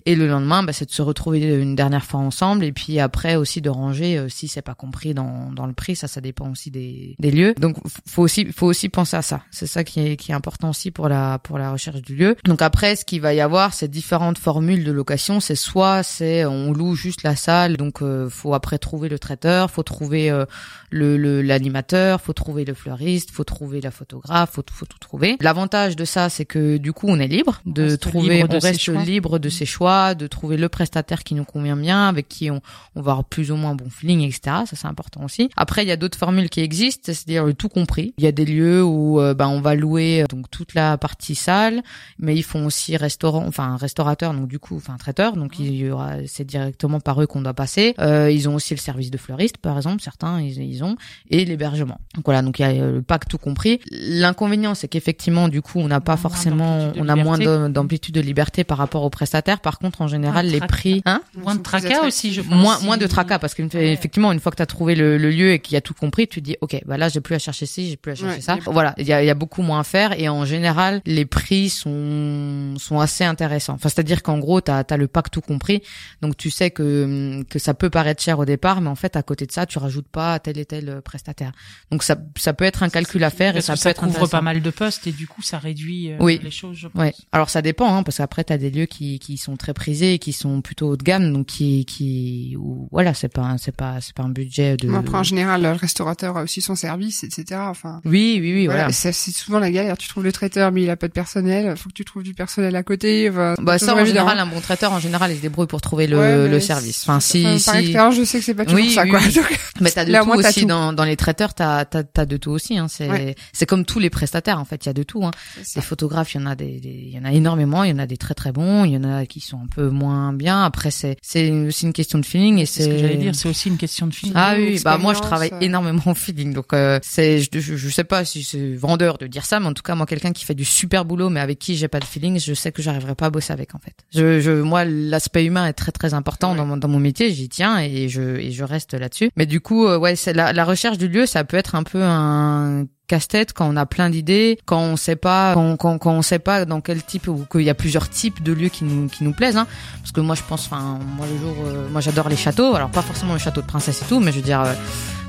Et 0.04 0.14
le 0.14 0.26
lendemain, 0.26 0.62
bah, 0.62 0.72
c'est 0.72 0.86
de 0.86 0.92
se 0.92 1.02
retrouver 1.02 1.40
une 1.40 1.74
dernière 1.74 2.04
fois 2.04 2.20
ensemble 2.20 2.64
et 2.64 2.72
puis 2.72 3.00
après 3.00 3.36
aussi 3.36 3.60
de 3.60 3.70
ranger 3.70 4.18
euh, 4.18 4.28
si 4.28 4.48
c'est 4.48 4.62
pas 4.62 4.74
compris 4.74 5.14
dans 5.16 5.50
dans, 5.50 5.66
le 5.66 5.72
prix. 5.72 5.96
Ça, 5.96 6.06
ça 6.06 6.20
dépend 6.20 6.50
aussi 6.50 6.70
des, 6.70 7.16
des 7.18 7.30
lieux. 7.30 7.54
Donc, 7.58 7.76
faut 8.06 8.22
aussi, 8.22 8.52
faut 8.52 8.66
aussi 8.66 8.88
penser 8.88 9.16
à 9.16 9.22
ça. 9.22 9.42
C'est 9.50 9.66
ça 9.66 9.82
qui 9.82 10.00
est, 10.00 10.16
qui 10.16 10.30
est 10.30 10.34
important 10.34 10.70
aussi 10.70 10.90
pour 10.90 11.08
la, 11.08 11.40
pour 11.40 11.58
la 11.58 11.72
recherche 11.72 12.02
du 12.02 12.14
lieu. 12.14 12.36
Donc 12.44 12.62
après, 12.62 12.94
ce 12.94 13.04
qu'il 13.04 13.20
va 13.20 13.34
y 13.34 13.40
avoir, 13.40 13.74
c'est 13.74 13.88
différentes 13.88 14.38
formules 14.38 14.84
de 14.84 14.92
location. 14.92 15.40
C'est 15.40 15.56
soit 15.56 16.02
c'est 16.02 16.44
on 16.44 16.72
loue 16.72 16.94
juste 16.94 17.22
la 17.22 17.34
salle, 17.34 17.76
donc 17.76 18.02
euh, 18.02 18.28
faut 18.28 18.54
après 18.54 18.78
trouver 18.78 19.08
le 19.08 19.18
traiteur, 19.18 19.70
faut 19.70 19.82
trouver 19.82 20.30
euh, 20.30 20.44
le 20.90 21.16
l'animateur, 21.42 22.20
faut 22.20 22.32
trouver 22.32 22.64
le 22.64 22.74
fleuriste, 22.74 23.30
faut 23.30 23.44
trouver 23.44 23.80
la 23.80 23.90
photographe, 23.90 24.50
faut 24.52 24.64
faut 24.70 24.86
tout 24.86 24.98
trouver. 24.98 25.36
L'avantage 25.40 25.96
de 25.96 26.04
ça, 26.04 26.28
c'est 26.28 26.44
que 26.44 26.76
du 26.76 26.92
coup, 26.92 27.06
on 27.08 27.18
est 27.18 27.28
libre 27.28 27.60
de 27.64 27.96
trouver, 27.96 28.44
on 28.44 28.58
reste 28.58 28.88
libre 28.88 29.38
de 29.38 29.48
ses 29.48 29.66
choix, 29.66 30.14
de 30.14 30.26
trouver 30.26 30.56
le 30.56 30.68
prestataire 30.68 31.24
qui 31.24 31.34
nous 31.34 31.44
convient 31.44 31.76
bien, 31.76 32.08
avec 32.08 32.28
qui 32.28 32.50
on 32.50 32.60
on 32.94 33.02
va 33.02 33.12
avoir 33.12 33.24
plus 33.24 33.50
ou 33.50 33.56
moins 33.56 33.74
bon 33.74 33.90
feeling, 33.90 34.22
etc. 34.22 34.40
Ça 34.66 34.76
c'est 34.76 34.86
important 34.86 35.05
important 35.06 35.24
aussi. 35.24 35.50
Après, 35.56 35.84
il 35.84 35.88
y 35.88 35.92
a 35.92 35.96
d'autres 35.96 36.18
formules 36.18 36.48
qui 36.50 36.60
existent, 36.60 37.12
c'est-à-dire 37.12 37.44
le 37.44 37.54
tout 37.54 37.68
compris. 37.68 38.14
Il 38.18 38.24
y 38.24 38.26
a 38.26 38.32
des 38.32 38.44
lieux 38.44 38.82
où 38.82 39.20
euh, 39.20 39.34
ben 39.34 39.48
on 39.48 39.60
va 39.60 39.74
louer 39.74 40.22
euh, 40.22 40.26
donc 40.28 40.50
toute 40.50 40.74
la 40.74 40.98
partie 40.98 41.34
salle, 41.34 41.82
mais 42.18 42.34
ils 42.34 42.42
font 42.42 42.66
aussi 42.66 42.96
restaurant, 42.96 43.44
enfin 43.46 43.76
restaurateur, 43.76 44.34
donc 44.34 44.48
du 44.48 44.58
coup, 44.58 44.76
enfin 44.76 44.96
traiteur, 44.98 45.36
donc 45.36 45.58
il 45.58 45.74
y 45.74 45.90
aura 45.90 46.14
c'est 46.26 46.44
directement 46.44 47.00
par 47.00 47.22
eux 47.22 47.26
qu'on 47.26 47.42
doit 47.42 47.54
passer. 47.54 47.94
Euh, 48.00 48.30
ils 48.30 48.48
ont 48.48 48.54
aussi 48.54 48.74
le 48.74 48.80
service 48.80 49.10
de 49.10 49.18
fleuriste, 49.18 49.58
par 49.58 49.76
exemple, 49.76 50.02
certains 50.02 50.40
ils, 50.40 50.60
ils 50.60 50.82
ont 50.82 50.96
et 51.30 51.44
l'hébergement. 51.44 52.00
Donc 52.14 52.24
voilà, 52.24 52.42
donc 52.42 52.58
il 52.58 52.62
y 52.62 52.64
a 52.64 52.70
euh, 52.70 52.92
le 52.96 53.02
pack 53.02 53.28
tout 53.28 53.38
compris. 53.38 53.80
L'inconvénient, 53.90 54.74
c'est 54.74 54.88
qu'effectivement, 54.88 55.48
du 55.48 55.62
coup, 55.62 55.78
on 55.78 55.88
n'a 55.88 56.00
pas 56.00 56.16
forcément, 56.16 56.92
on 56.96 57.08
a 57.08 57.16
moins 57.16 57.38
liberté. 57.38 57.72
d'amplitude 57.72 58.14
de 58.14 58.20
liberté 58.20 58.64
par 58.64 58.78
rapport 58.78 59.04
aux 59.04 59.10
prestataires. 59.10 59.60
Par 59.60 59.78
contre, 59.78 60.02
en 60.02 60.08
général, 60.08 60.46
les 60.46 60.60
prix, 60.60 61.02
hein 61.04 61.20
Moins 61.36 61.54
de 61.54 61.62
tracas 61.62 62.06
aussi, 62.06 62.32
je 62.32 62.40
pense. 62.40 62.54
moins 62.54 62.78
moins 62.80 62.96
de 62.96 63.06
tracas 63.06 63.38
parce 63.38 63.54
qu'effectivement 63.54 64.32
une 64.32 64.40
fois 64.40 64.50
que 64.52 64.56
tu 64.56 64.62
as 64.62 64.66
trouvé 64.66 64.94
le, 64.96 65.18
le 65.18 65.30
lieu 65.30 65.52
et 65.52 65.58
qu'il 65.60 65.74
y 65.74 65.76
a 65.76 65.80
tout 65.80 65.94
compris 65.94 66.26
tu 66.28 66.40
te 66.40 66.44
dis 66.46 66.56
ok 66.60 66.80
bah 66.86 66.96
là 66.98 67.08
j'ai 67.08 67.20
plus 67.20 67.34
à 67.34 67.38
chercher 67.38 67.66
ci 67.66 67.88
j'ai 67.90 67.96
plus 67.96 68.12
à 68.12 68.14
chercher 68.14 68.36
Ouais, 68.36 68.40
ça 68.40 68.58
voilà 68.66 68.94
il 68.98 69.06
y 69.06 69.12
a, 69.12 69.22
il 69.22 69.26
y 69.26 69.30
a 69.30 69.34
beaucoup 69.34 69.62
moins 69.62 69.80
à 69.80 69.84
faire 69.84 70.18
et 70.18 70.28
en 70.28 70.44
général 70.44 71.00
les 71.06 71.24
prix 71.26 71.68
sont 71.70 72.74
sont 72.78 73.00
assez 73.00 73.24
intéressants 73.24 73.74
enfin 73.74 73.88
c'est 73.88 74.00
à 74.00 74.02
dire 74.02 74.22
qu'en 74.22 74.38
gros 74.38 74.60
tu 74.60 74.70
as, 74.70 74.84
le 74.96 75.06
pack 75.08 75.30
tout 75.30 75.40
compris 75.40 75.82
donc 76.22 76.36
tu 76.36 76.50
sais 76.50 76.70
que 76.70 77.42
que 77.48 77.58
ça 77.58 77.74
peut 77.74 77.90
paraître 77.90 78.22
cher 78.22 78.38
au 78.38 78.44
départ 78.44 78.80
mais 78.80 78.88
en 78.88 78.94
fait 78.96 79.16
à 79.16 79.22
côté 79.22 79.46
de 79.46 79.52
ça 79.52 79.66
tu 79.66 79.78
rajoutes 79.78 80.08
pas 80.08 80.38
tel 80.38 80.58
et 80.58 80.64
tel 80.64 80.88
euh, 80.88 81.00
prestataire 81.00 81.52
donc 81.90 82.02
ça 82.02 82.16
ça 82.36 82.52
peut 82.52 82.64
être 82.64 82.82
un 82.82 82.88
calcul 82.88 83.22
à 83.24 83.30
faire 83.30 83.56
et 83.56 83.60
ça 83.60 83.74
peut 83.74 83.78
ça 83.78 83.90
être 83.90 84.00
couvre 84.00 84.10
intéressant. 84.10 84.30
pas 84.38 84.42
mal 84.42 84.60
de 84.62 84.70
postes 84.70 85.06
et 85.06 85.12
du 85.12 85.26
coup 85.26 85.42
ça 85.42 85.58
réduit 85.58 86.12
euh, 86.12 86.16
Oui. 86.20 86.40
les 86.42 86.50
choses. 86.50 86.76
Je 86.76 86.88
pense. 86.88 87.00
Ouais. 87.00 87.14
Alors 87.32 87.50
ça 87.50 87.62
dépend, 87.62 87.94
hein, 87.94 88.02
parce 88.02 88.18
qu'après 88.18 88.44
t'as 88.44 88.58
des 88.58 88.70
lieux 88.70 88.86
qui 88.86 89.18
qui 89.18 89.36
sont 89.36 89.56
très 89.56 89.74
prisés, 89.74 90.14
et 90.14 90.18
qui 90.18 90.32
sont 90.32 90.60
plutôt 90.60 90.88
haut 90.90 90.96
de 90.96 91.02
gamme, 91.02 91.32
donc 91.32 91.46
qui 91.46 91.84
qui 91.84 92.56
ou 92.58 92.88
voilà, 92.90 93.14
c'est 93.14 93.28
pas 93.32 93.56
c'est 93.58 93.74
pas 93.74 94.00
c'est 94.00 94.14
pas 94.14 94.22
un 94.24 94.28
budget 94.28 94.75
de. 94.76 94.88
Bon, 94.88 94.96
Après, 94.98 95.16
en 95.18 95.22
général, 95.22 95.62
le 95.62 95.72
restaurateur 95.72 96.36
a 96.36 96.42
aussi 96.42 96.60
son 96.60 96.74
service, 96.74 97.24
etc. 97.24 97.60
Enfin, 97.68 98.00
Oui, 98.04 98.38
oui, 98.40 98.52
oui, 98.54 98.66
voilà. 98.66 98.88
voilà, 98.88 98.92
c'est 98.92 99.12
souvent 99.12 99.58
la 99.58 99.70
galère. 99.70 99.96
Tu 99.96 100.08
trouves 100.08 100.24
le 100.24 100.32
traiteur, 100.32 100.72
mais 100.72 100.82
il 100.82 100.90
a 100.90 100.96
pas 100.96 101.08
de 101.08 101.12
personnel. 101.12 101.76
Faut 101.76 101.88
que 101.88 101.94
tu 101.94 102.04
trouves 102.04 102.22
du 102.22 102.34
personnel 102.34 102.74
à 102.76 102.82
côté. 102.82 103.28
Enfin, 103.30 103.54
Bah 103.60 103.78
ça 103.78 103.94
en 103.94 103.98
évident. 103.98 104.06
général, 104.20 104.38
un 104.38 104.46
bon 104.46 104.60
traiteur 104.60 104.92
en 104.92 105.00
général, 105.00 105.30
il 105.32 105.36
se 105.36 105.42
débrouille 105.42 105.66
pour 105.66 105.80
trouver 105.80 106.06
le, 106.06 106.18
Ouais, 106.18 106.48
le 106.48 106.60
service. 106.60 107.02
Enfin 107.02 107.20
si 107.20 107.44
Enfin, 107.46 107.72
Par 107.72 107.74
si. 107.80 107.80
expérience, 107.86 108.14
je 108.16 108.24
sais 108.24 108.38
que 108.38 108.44
c'est 108.44 108.54
pas 108.54 108.64
toujours 108.64 108.80
Oui, 108.80 108.90
ça, 108.92 109.02
oui, 109.04 109.10
quoi. 109.10 109.20
oui. 109.24 109.32
Donc, 109.34 109.58
Mais 109.80 109.90
t'as 109.90 110.04
de 110.04 110.12
Là, 110.12 110.20
tout 110.20 110.26
moins, 110.26 110.40
t'as 110.40 110.48
aussi 110.50 110.60
tout. 110.62 110.66
dans 110.66 110.92
dans 110.92 111.04
les 111.04 111.16
traiteurs, 111.16 111.54
t'as 111.54 111.84
t'as 111.84 112.02
t'as 112.02 112.26
de 112.26 112.36
tout 112.36 112.50
aussi. 112.50 112.78
Hein. 112.78 112.86
C'est 112.88 113.08
Ouais. 113.10 113.34
c'est 113.52 113.66
comme 113.66 113.84
tous 113.84 113.98
les 113.98 114.10
prestataires 114.10 114.58
en 114.60 114.64
fait, 114.64 114.84
il 114.84 114.88
y 114.88 114.90
a 114.90 114.94
de 114.94 115.02
tout. 115.02 115.24
Hein. 115.24 115.30
ça. 115.62 115.80
photographes, 115.82 116.34
il 116.34 116.40
y 116.40 116.44
en 116.44 116.46
a 116.46 116.54
des, 116.54 116.80
des- 116.80 116.88
il 116.88 117.10
y 117.14 117.18
en 117.18 117.24
a 117.24 117.32
énormément, 117.32 117.84
il 117.84 117.90
y 117.90 117.92
en 117.92 117.98
a 117.98 118.06
des 118.06 118.16
très 118.16 118.34
très 118.34 118.52
bons, 118.52 118.84
il 118.84 118.92
y 118.92 118.96
en 118.96 119.04
a 119.04 119.26
qui 119.26 119.40
sont 119.40 119.58
un 119.58 119.66
peu 119.74 119.88
moins 119.88 120.32
bien. 120.32 120.62
Après 120.64 120.90
c'est 120.90 121.16
c'est 121.22 121.50
aussi 121.50 121.86
une 121.86 121.92
question 121.92 122.18
de 122.18 122.26
feeling 122.26 122.58
et 122.58 122.66
C'est 122.66 122.82
ce 122.82 122.88
que 122.88 122.98
j'allais 122.98 123.16
dire, 123.16 123.34
c'est 123.34 123.48
aussi 123.48 123.68
une 123.68 123.76
question 123.76 124.06
de 124.06 124.14
feeling. 124.14 124.34
Ah 124.36 124.54
oui, 124.56 124.65
bah 124.84 124.98
moi 124.98 125.14
je 125.14 125.20
travaille 125.20 125.50
énormément 125.60 126.02
au 126.06 126.14
feeling, 126.14 126.52
donc 126.52 126.72
euh, 126.72 126.98
c'est 127.02 127.40
je, 127.40 127.48
je 127.58 127.76
je 127.76 127.88
sais 127.88 128.04
pas 128.04 128.24
si 128.24 128.42
c'est 128.42 128.74
vendeur 128.74 129.18
de 129.18 129.26
dire 129.26 129.44
ça, 129.44 129.60
mais 129.60 129.66
en 129.66 129.72
tout 129.72 129.82
cas 129.82 129.94
moi 129.94 130.06
quelqu'un 130.06 130.32
qui 130.32 130.44
fait 130.44 130.54
du 130.54 130.64
super 130.64 131.04
boulot, 131.04 131.28
mais 131.30 131.40
avec 131.40 131.58
qui 131.58 131.76
j'ai 131.76 131.88
pas 131.88 132.00
de 132.00 132.04
feeling, 132.04 132.38
je 132.40 132.54
sais 132.54 132.72
que 132.72 132.82
j'arriverai 132.82 133.14
pas 133.14 133.26
à 133.26 133.30
bosser 133.30 133.52
avec 133.52 133.74
en 133.74 133.78
fait. 133.78 133.94
Je, 134.14 134.40
je 134.40 134.50
moi 134.52 134.84
l'aspect 134.84 135.44
humain 135.44 135.66
est 135.66 135.72
très 135.72 135.92
très 135.92 136.14
important 136.14 136.50
Ouais. 136.50 136.56
dans 136.56 136.66
mon 136.66 136.76
dans 136.76 136.88
mon 136.88 136.98
métier, 137.00 137.32
j'y 137.32 137.48
tiens 137.48 137.78
et 137.78 138.08
je 138.08 138.36
et 138.36 138.50
je 138.52 138.64
reste 138.64 138.94
là-dessus. 138.94 139.30
Mais 139.36 139.46
du 139.46 139.60
coup 139.60 139.86
euh, 139.86 139.98
ouais 139.98 140.16
c'est 140.16 140.32
la 140.32 140.52
la 140.52 140.64
recherche 140.64 140.98
du 140.98 141.08
lieu, 141.08 141.26
ça 141.26 141.44
peut 141.44 141.56
être 141.56 141.74
un 141.74 141.82
peu 141.82 142.02
un 142.02 142.86
casse-tête 143.06 143.52
quand 143.52 143.68
on 143.72 143.76
a 143.76 143.86
plein 143.86 144.10
d'idées, 144.10 144.58
quand 144.66 144.80
on 144.80 144.96
sait 144.96 145.16
pas, 145.16 145.54
quand, 145.54 145.76
quand, 145.76 145.98
quand 145.98 146.12
on 146.12 146.22
sait 146.22 146.38
pas 146.38 146.64
dans 146.64 146.80
quel 146.80 147.02
type 147.02 147.28
ou 147.28 147.46
qu'il 147.50 147.62
y 147.62 147.70
a 147.70 147.74
plusieurs 147.74 148.08
types 148.08 148.42
de 148.42 148.52
lieux 148.52 148.68
qui 148.68 148.84
nous 148.84 149.08
qui 149.08 149.24
nous 149.24 149.32
plaisent. 149.32 149.56
Hein. 149.56 149.66
Parce 150.00 150.12
que 150.12 150.20
moi 150.20 150.34
je 150.34 150.42
pense, 150.48 150.66
enfin 150.66 150.98
moi 151.16 151.26
le 151.30 151.38
jour, 151.38 151.54
euh, 151.66 151.88
moi 151.90 152.00
j'adore 152.00 152.28
les 152.28 152.36
châteaux. 152.36 152.74
Alors 152.74 152.90
pas 152.90 153.02
forcément 153.02 153.32
le 153.32 153.38
château 153.38 153.60
de 153.62 153.66
princesse 153.66 154.02
et 154.02 154.04
tout, 154.06 154.20
mais 154.20 154.32
je 154.32 154.36
veux 154.36 154.42
dire, 154.42 154.60
euh, 154.62 154.72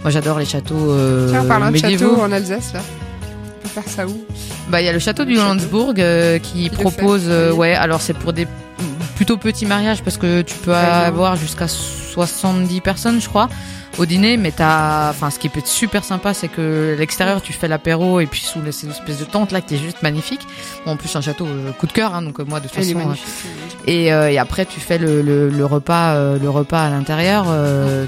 moi 0.02 0.12
j'adore 0.12 0.40
les 0.40 0.46
châteaux 0.46 0.92
euh, 0.92 1.30
Tiens, 1.30 1.42
en 1.44 1.48
parlant 1.48 1.68
de 1.68 1.72
médiévaux. 1.72 2.10
château 2.12 2.22
en 2.22 2.32
Alsace, 2.32 2.74
là. 2.74 2.82
On 3.60 3.62
peut 3.64 3.70
faire 3.70 3.88
ça 3.88 4.08
où? 4.08 4.26
Bah 4.70 4.82
il 4.82 4.86
y 4.86 4.90
a 4.90 4.94
le 4.94 5.00
château 5.00 5.26
du 5.26 5.34
Le. 5.34 5.40
Landsbourg 5.40 5.94
euh, 5.98 6.40
qui 6.40 6.64
Qui 6.64 6.70
propose, 6.70 7.24
euh, 7.28 7.52
ouais, 7.52 7.74
alors 7.74 8.02
c'est 8.02 8.14
pour 8.14 8.34
des 8.34 8.48
plutôt 9.16 9.38
petits 9.38 9.66
mariages 9.66 10.04
parce 10.04 10.18
que 10.18 10.42
tu 10.44 10.56
peux 10.58 10.76
avoir 10.76 11.36
jusqu'à 11.36 11.68
70 11.68 12.82
personnes, 12.82 13.20
je 13.20 13.28
crois, 13.28 13.50
au 13.98 14.06
dîner. 14.06 14.38
Mais 14.38 14.52
t'as, 14.52 15.10
enfin, 15.10 15.30
ce 15.30 15.40
qui 15.40 15.50
peut 15.50 15.60
être 15.60 15.68
super 15.68 16.04
sympa, 16.04 16.34
c'est 16.34 16.48
que 16.48 16.96
l'extérieur 16.98 17.42
tu 17.42 17.54
fais 17.54 17.68
l'apéro 17.68 18.20
et 18.20 18.26
puis 18.26 18.42
sous 18.42 18.62
les- 18.62 18.72
ces 18.72 18.90
espèces 18.90 19.20
de 19.20 19.26
tente 19.26 19.52
là 19.52 19.62
qui 19.62 19.76
est 19.76 19.80
juste 19.80 20.02
magnifique. 20.04 20.42
Bon, 20.86 20.92
en 20.94 20.96
plus 20.98 21.16
un 21.16 21.22
château 21.22 21.46
euh, 21.46 21.72
coup 21.72 21.88
de 21.88 21.92
cœur, 21.94 22.14
hein, 22.16 22.22
donc 22.22 22.40
euh, 22.40 22.46
moi 22.48 22.60
de 22.60 22.68
toute 22.68 22.76
façon. 22.76 23.00
euh, 23.00 23.14
et, 23.86 24.14
euh, 24.14 24.30
et 24.32 24.38
après 24.38 24.66
tu 24.66 24.80
fais 24.80 24.98
le, 24.98 25.22
le, 25.22 25.50
le 25.50 25.66
repas, 25.66 26.14
euh, 26.16 26.38
le 26.40 26.50
repas 26.50 26.84
à 26.86 26.90
l'intérieur. 26.90 27.46
euh, 27.48 28.06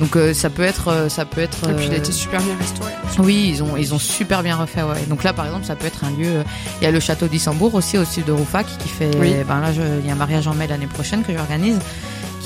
donc 0.00 0.14
euh, 0.14 0.32
ça 0.32 0.48
peut 0.48 0.62
être, 0.62 1.06
ça 1.08 1.24
peut 1.24 1.40
être. 1.40 1.68
Et 1.68 1.72
puis 1.74 1.86
il 1.86 1.92
a 1.92 1.96
été 1.96 2.12
super 2.12 2.40
bien 2.40 2.54
restauré. 2.56 2.92
oui, 3.18 3.48
ils 3.52 3.64
ont 3.64 3.76
ils 3.76 3.92
ont 3.94 3.98
super 3.98 4.44
bien 4.44 4.54
refait. 4.54 4.82
Ouais. 4.82 4.94
Donc 5.08 5.24
là, 5.24 5.32
par 5.32 5.44
exemple, 5.46 5.64
ça 5.64 5.74
peut 5.74 5.86
être 5.88 6.04
un 6.04 6.10
lieu. 6.10 6.44
Il 6.80 6.84
y 6.84 6.86
a 6.86 6.92
le 6.92 7.00
château 7.00 7.26
d'Issembourg 7.26 7.74
aussi 7.74 7.98
au 7.98 8.04
sud 8.04 8.24
de 8.24 8.30
Roufac 8.30 8.66
qui 8.78 8.88
fait. 8.88 9.10
Oui. 9.18 9.34
Ben 9.48 9.58
là, 9.60 9.72
je- 9.72 9.80
il 10.00 10.06
y 10.06 10.10
a 10.10 10.12
un 10.12 10.16
mariage 10.16 10.46
en 10.46 10.54
mai 10.54 10.68
l'année 10.68 10.86
prochaine 10.86 11.24
que 11.24 11.32
j'organise, 11.36 11.80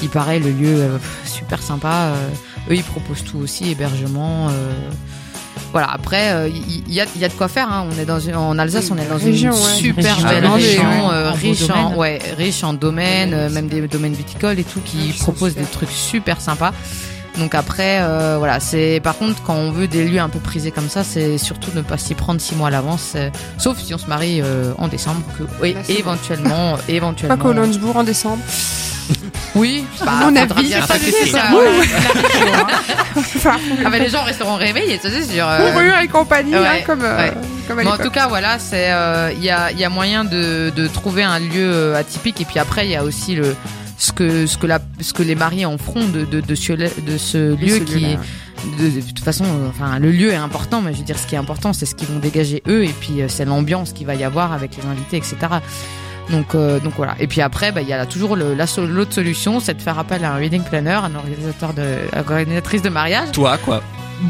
qui 0.03 0.09
paraît 0.09 0.41
le 0.41 0.51
lieu 0.51 0.75
euh, 0.81 0.99
super 1.25 1.63
sympa. 1.63 1.93
euh, 2.15 2.29
eux, 2.71 2.75
ils 2.75 2.83
proposent 2.83 3.23
tout 3.25 3.39
aussi, 3.39 3.71
hébergement. 3.71 4.49
euh, 4.51 4.73
voilà. 5.73 5.91
Après, 5.93 6.33
euh, 6.33 6.49
il 6.49 6.91
y, 6.93 6.95
y 6.97 7.01
a 7.01 7.07
il 7.15 7.21
y 7.21 7.25
a 7.25 7.29
de 7.29 7.33
quoi 7.35 7.47
faire. 7.49 7.71
Hein. 7.71 7.87
On 7.91 7.99
est 8.01 8.05
dans 8.05 8.19
une, 8.21 8.35
en 8.37 8.59
Alsace, 8.59 8.91
on 8.91 8.99
est 8.99 9.07
dans 9.09 9.17
Région, 9.17 9.53
une 9.53 9.59
ouais. 9.63 9.75
super 9.75 10.17
Région. 10.17 10.29
belle 10.29 10.45
Ah, 10.47 10.55
région, 10.55 11.11
euh, 11.13 11.31
riche 11.31 11.63
en 11.63 11.67
domaine. 11.85 11.99
ouais, 11.99 12.19
riche 12.37 12.65
en 12.65 12.73
domaines, 12.73 13.33
euh, 13.35 13.49
même 13.51 13.69
des 13.69 13.87
domaines 13.89 14.15
viticoles 14.15 14.59
et 14.59 14.65
tout, 14.65 14.81
Ah, 14.85 14.89
qui 14.89 15.13
sont 15.13 15.25
proposent 15.25 15.51
super. 15.53 15.65
des 15.65 15.71
trucs 15.71 15.91
super 15.91 16.41
sympas. 16.41 16.73
Donc 17.39 17.55
après, 17.55 18.01
euh, 18.03 18.37
voilà, 18.39 18.61
c'est 18.61 19.01
par 19.03 19.17
contre 19.17 19.43
quand 19.43 19.55
on 19.55 19.71
veut 19.71 19.89
des 19.89 20.05
lieux 20.07 20.19
un 20.21 20.29
peu 20.29 20.39
prisés 20.41 20.71
comme 20.71 20.91
ça, 20.91 21.03
c'est 21.03 21.39
surtout 21.39 21.71
ne 21.75 21.81
pas 21.81 21.97
s'y 21.97 22.15
prendre 22.15 22.39
six 22.43 22.55
mois 22.55 22.69
à 22.69 22.71
l'avance, 22.71 23.13
euh, 23.15 23.31
sauf 23.57 23.79
si 23.79 23.95
on 23.95 23.99
se 23.99 24.07
marie 24.07 24.43
euh, 24.43 24.73
en 24.77 24.87
décembre, 24.89 25.23
que 25.39 25.45
oui, 25.63 25.73
Là, 25.73 25.81
c'est 25.85 25.95
éventuellement, 25.99 26.77
Pas 26.77 26.83
éventuellement. 26.93 27.37
qu'au 27.39 27.55
Landsbourg 27.55 27.97
en 27.97 28.05
décembre. 28.05 28.43
Oui, 29.55 29.85
bah, 30.05 30.13
mon 30.23 30.37
avis, 30.37 30.73
c'est 30.73 31.33
pas. 31.33 31.55
Ouais. 31.55 31.69
Enfin, 33.15 33.59
Ah 33.85 33.91
bah 33.91 33.99
les 33.99 34.09
gens 34.09 34.23
resteront 34.23 34.55
réveillés, 34.57 34.99
ça 34.99 35.11
c'est 35.11 35.25
sûr. 35.25 35.47
euh. 35.47 36.01
Et 36.03 36.09
compagnie, 36.09 36.55
ouais, 36.55 36.67
hein, 36.67 36.81
comme, 36.87 37.03
euh, 37.03 37.19
ouais. 37.19 37.33
comme 37.69 37.79
à 37.81 37.85
Mais 37.85 37.91
en 37.91 37.99
tout 37.99 38.11
cas, 38.11 38.27
voilà, 38.27 38.59
c'est 38.59 38.91
euh, 38.91 39.31
il 39.37 39.45
y 39.45 39.51
a 39.51 39.71
il 39.71 39.79
y 39.79 39.85
a 39.85 39.91
moyen 39.91 40.25
de 40.25 40.73
de 40.75 40.87
trouver 40.87 41.23
un 41.23 41.39
lieu 41.39 41.71
euh, 41.71 41.99
atypique 41.99 42.41
et 42.41 42.45
puis 42.47 42.59
après 42.59 42.87
il 42.87 42.91
y 42.91 42.97
a 42.97 43.05
aussi 43.05 43.35
le 43.35 43.55
ce 43.99 44.13
que 44.13 44.47
ce 44.47 44.57
que 44.57 44.67
la 44.67 44.79
ce 45.01 45.13
que 45.13 45.23
les 45.23 45.35
mariés 45.35 45.67
en 45.67 45.77
feront 45.77 46.07
de 46.07 46.25
de 46.25 46.41
de 46.41 46.55
ce, 46.55 46.73
de 46.73 47.19
ce 47.19 47.55
lieu 47.55 47.69
ce 47.69 47.79
qui 47.81 48.17
de, 48.79 48.89
de 48.89 49.01
toute 49.01 49.21
façon, 49.25 49.45
euh, 49.45 49.69
enfin, 49.69 49.99
le 49.99 50.11
lieu 50.11 50.31
est 50.31 50.37
important, 50.37 50.81
mais 50.83 50.93
je 50.93 50.99
veux 50.99 51.05
dire, 51.05 51.19
ce 51.19 51.27
qui 51.27 51.35
est 51.35 51.39
important, 51.39 51.73
c'est 51.73 51.85
ce 51.85 51.95
qu'ils 51.97 52.07
vont 52.09 52.21
dégager 52.21 52.63
eux, 52.69 52.85
et 52.85 52.93
puis 53.01 53.21
euh, 53.21 53.27
c'est 53.29 53.45
l'ambiance 53.45 53.93
qu'il 53.93 54.07
va 54.07 54.15
y 54.15 54.23
avoir 54.23 54.53
avec 54.53 54.77
les 54.77 54.85
invités, 54.89 55.17
etc. 55.17 55.37
Donc, 56.31 56.55
euh, 56.55 56.79
donc 56.81 56.95
voilà. 56.97 57.15
Et 57.19 57.27
puis 57.27 57.41
après, 57.41 57.73
bah, 57.73 57.83
il 57.83 57.89
y 57.89 57.93
a 57.93 58.07
toujours 58.07 58.37
le- 58.37 58.55
la 58.55 58.67
so- 58.67 58.87
l'autre 58.87 59.13
solution, 59.13 59.61
c'est 59.61 59.75
de 59.75 59.83
faire 59.83 59.99
appel 59.99 60.25
à 60.25 60.33
un 60.33 60.39
wedding 60.39 60.63
planner, 60.63 60.93
un 61.03 61.15
organisateur 61.15 61.75
de, 61.75 61.83
organisatrice 62.17 62.81
de 62.83 62.89
mariage. 62.89 63.33
Toi, 63.33 63.59
quoi. 63.59 63.83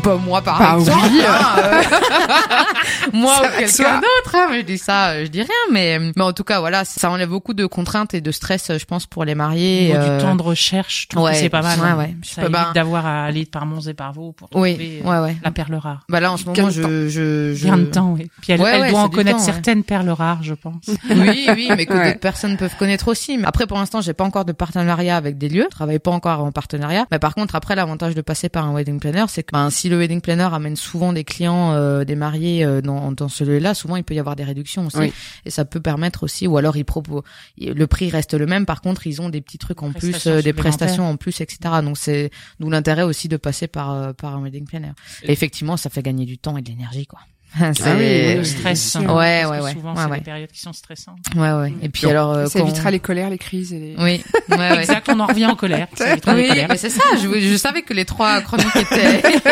Bah 0.02 0.16
moi 0.24 0.40
par 0.42 0.58
Bah 0.58 0.74
exemple. 0.78 0.98
oui. 1.12 1.20
hein, 1.26 1.56
euh, 1.58 1.82
moi 3.12 3.34
Ça 3.36 3.42
ou 3.42 3.58
quelqu'un 3.58 3.96
d'autre. 3.96 4.34
Hein, 4.34 4.46
mais 4.50 4.60
je 4.60 4.64
dis 4.64 4.78
ça, 4.78 5.22
je 5.24 5.28
dis 5.28 5.40
rien. 5.40 5.48
Mais 5.70 5.98
mais 6.16 6.22
en 6.22 6.32
tout 6.32 6.44
cas, 6.44 6.60
voilà, 6.60 6.84
ça 6.84 7.10
enlève 7.10 7.28
beaucoup 7.28 7.54
de 7.54 7.66
contraintes 7.66 8.14
et 8.14 8.20
de 8.20 8.30
stress, 8.32 8.70
je 8.76 8.84
pense, 8.84 9.06
pour 9.06 9.24
les 9.24 9.34
mariés. 9.34 9.92
euh, 9.94 10.16
du 10.18 10.22
temps 10.24 10.34
de 10.34 10.42
recherche, 10.42 11.08
ouais, 11.16 11.34
c'est 11.34 11.48
pas 11.48 11.62
mal. 11.62 11.78
ouais, 11.80 11.86
hein. 11.88 11.96
ouais. 11.98 12.16
Ça 12.22 12.42
évite 12.42 12.74
d'avoir 12.74 13.06
à 13.06 13.24
aller 13.24 13.44
par 13.46 13.66
Mons 13.66 13.86
et 13.88 13.94
par 13.94 14.12
Vaux 14.12 14.32
pour 14.32 14.48
Oui, 14.54 14.72
trouver 14.74 15.02
euh, 15.04 15.08
ouais, 15.22 15.26
ouais. 15.28 15.36
la 15.44 15.50
perle 15.50 15.74
rare. 15.74 16.00
Bah 16.08 16.20
là, 16.20 16.32
en 16.32 16.36
ce 16.36 16.44
moment, 16.46 16.70
je, 16.70 17.08
je, 17.08 17.54
je... 17.54 17.64
Bien 17.64 17.76
de 17.78 17.84
temps, 17.84 18.12
oui. 18.18 18.30
Puis 18.40 18.52
elle, 18.52 18.60
Ouais, 18.60 18.70
elle 18.74 18.80
ouais, 18.82 18.90
doit 18.90 19.00
en 19.00 19.08
connaître 19.08 19.38
temps, 19.38 19.44
ouais. 19.46 19.52
certaines 19.52 19.82
perles 19.84 20.10
rares, 20.10 20.42
je 20.42 20.54
pense. 20.54 20.84
Oui, 21.10 21.46
oui, 21.48 21.68
mais 21.76 21.86
que 21.86 21.92
Ouais. 22.02 22.06
d'autres 22.08 22.20
personnes 22.20 22.56
peuvent 22.56 22.76
connaître 22.78 23.08
aussi. 23.08 23.36
Mais 23.38 23.46
après, 23.46 23.66
pour 23.66 23.76
l'instant, 23.78 24.00
j'ai 24.00 24.14
pas 24.14 24.24
encore 24.24 24.44
de 24.44 24.52
partenariat 24.52 25.16
avec 25.16 25.36
des 25.38 25.48
lieux. 25.48 25.66
Je 25.70 25.74
travaille 25.76 25.98
pas 25.98 26.10
encore 26.10 26.40
en 26.40 26.50
partenariat. 26.52 27.06
Mais 27.10 27.18
par 27.18 27.34
contre, 27.34 27.54
après, 27.54 27.74
l'avantage 27.76 28.14
de 28.14 28.20
passer 28.22 28.48
par 28.48 28.64
un 28.66 28.72
wedding 28.74 28.98
planner, 28.98 29.24
c'est 29.28 29.42
que 29.42 29.52
ben, 29.52 29.68
si 29.70 29.81
le 29.88 29.98
wedding 29.98 30.20
planner 30.20 30.48
amène 30.52 30.76
souvent 30.76 31.12
des 31.12 31.24
clients, 31.24 31.72
euh, 31.72 32.04
des 32.04 32.14
mariés 32.14 32.64
euh, 32.64 32.80
dans, 32.80 33.12
dans 33.12 33.28
ce 33.28 33.44
lieu-là, 33.44 33.74
souvent 33.74 33.96
il 33.96 34.04
peut 34.04 34.14
y 34.14 34.18
avoir 34.18 34.36
des 34.36 34.44
réductions 34.44 34.86
aussi. 34.86 34.98
Oui. 34.98 35.12
Et 35.44 35.50
ça 35.50 35.64
peut 35.64 35.80
permettre 35.80 36.22
aussi, 36.22 36.46
ou 36.46 36.56
alors 36.56 36.76
ils 36.76 36.84
proposent, 36.84 37.22
le 37.58 37.86
prix 37.86 38.10
reste 38.10 38.34
le 38.34 38.46
même. 38.46 38.66
Par 38.66 38.80
contre, 38.80 39.06
ils 39.06 39.20
ont 39.20 39.28
des 39.28 39.40
petits 39.40 39.58
trucs 39.58 39.82
en 39.82 39.92
plus, 39.92 40.26
euh, 40.26 40.42
des 40.42 40.52
prestations 40.52 41.08
en 41.08 41.16
plus, 41.16 41.40
etc. 41.40 41.58
Donc 41.82 41.98
c'est 41.98 42.30
d'où 42.60 42.70
l'intérêt 42.70 43.02
aussi 43.02 43.28
de 43.28 43.36
passer 43.36 43.66
par 43.66 43.92
euh, 43.92 44.12
par 44.12 44.36
un 44.36 44.42
wedding 44.42 44.66
planner. 44.66 44.92
Et 45.22 45.32
effectivement, 45.32 45.76
ça 45.76 45.90
fait 45.90 46.02
gagner 46.02 46.26
du 46.26 46.38
temps 46.38 46.56
et 46.56 46.62
de 46.62 46.68
l'énergie, 46.68 47.06
quoi. 47.06 47.20
C'est 47.58 47.82
Ah 47.86 47.94
oui, 47.98 48.34
Le 48.36 48.44
stress. 48.44 48.94
Ouais, 48.96 49.04
hein, 49.06 49.14
ouais, 49.14 49.42
parce 49.42 49.50
ouais, 49.50 49.58
que 49.58 49.64
ouais. 49.64 49.72
Souvent, 49.74 49.90
Ouais, 49.94 50.00
c'est 50.04 50.10
ouais. 50.10 50.18
des 50.18 50.24
périodes 50.24 50.50
qui 50.52 50.60
sont 50.60 50.72
stressantes. 50.72 51.18
ouais 51.36 51.52
ouais. 51.52 51.72
Et 51.82 51.88
puis 51.88 52.02
Donc, 52.02 52.10
alors 52.12 52.32
euh, 52.32 52.46
Ça 52.46 52.58
quand- 52.60 52.66
évitera 52.66 52.90
les 52.90 53.00
colères, 53.00 53.30
les 53.30 53.38
crises 53.38 53.72
et 53.72 53.78
les... 53.78 53.94
Oui, 53.98 54.22
ouais, 54.50 54.56
ouais. 54.56 54.78
Exact, 54.80 55.08
on 55.10 55.20
en 55.20 55.26
revient 55.26 55.46
en 55.46 55.54
colère. 55.56 55.86
Ça 55.94 56.12
évitera 56.12 56.34
les 56.34 56.42
Oui, 56.42 56.48
colères. 56.48 56.66
mais 56.70 56.76
c'est 56.76 56.90
ça. 56.90 57.02
Je, 57.22 57.40
je 57.40 57.56
savais 57.56 57.82
que 57.82 57.92
les 57.94 58.04
trois 58.04 58.40
chroniques 58.40 58.74
étaient. 58.76 59.22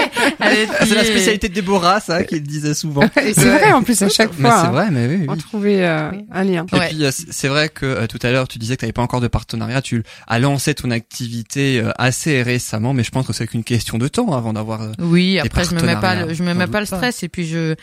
C'est 0.40 0.94
la 0.94 1.04
spécialité 1.04 1.48
de 1.48 1.54
Déborah, 1.54 2.00
ça, 2.00 2.24
qu'il 2.24 2.42
disait 2.42 2.74
souvent. 2.74 3.02
Et 3.24 3.32
c'est 3.34 3.48
vrai 3.50 3.72
en 3.72 3.82
plus 3.82 4.00
à 4.02 4.08
chaque 4.08 4.32
fois. 4.32 4.50
c'est 4.60 4.66
hein, 4.66 4.70
vrai, 4.70 4.90
mais 4.90 5.06
oui. 5.06 5.16
oui. 5.20 5.26
On 5.28 5.36
trouvait 5.36 5.84
euh, 5.84 6.10
un 6.32 6.44
lien. 6.44 6.66
Et 6.72 6.76
Ouais. 6.76 6.88
puis 6.88 7.04
euh, 7.04 7.10
c'est 7.12 7.48
vrai 7.48 7.68
que 7.68 7.84
euh, 7.86 8.06
tout 8.06 8.18
à 8.22 8.30
l'heure 8.30 8.48
tu 8.48 8.58
disais 8.58 8.76
que 8.76 8.80
tu 8.80 8.84
n'avais 8.86 8.92
pas 8.92 9.02
encore 9.02 9.20
de 9.20 9.28
partenariat, 9.28 9.82
tu 9.82 10.02
as 10.26 10.38
lancé 10.38 10.74
ton 10.74 10.90
activité 10.90 11.80
euh, 11.80 11.90
assez 11.98 12.42
récemment, 12.42 12.94
mais 12.94 13.04
je 13.04 13.10
pense 13.10 13.26
que 13.26 13.32
c'est 13.32 13.46
qu'une 13.46 13.64
question 13.64 13.98
de 13.98 14.08
temps 14.08 14.32
avant 14.36 14.52
d'avoir. 14.52 14.82
euh, 14.82 14.92
Oui, 15.00 15.38
après 15.38 15.64
je 15.64 15.74
me 15.74 15.80
mets 15.82 15.94
pas, 15.94 16.00
partenariats, 16.00 16.26
le, 16.26 16.34
je 16.34 16.42
me 16.42 16.54
mets 16.54 16.66
pas 16.66 16.80
le 16.80 16.86
stress 16.86 17.22
et 17.22 17.28
puis 17.28 17.46
je, 17.46 17.74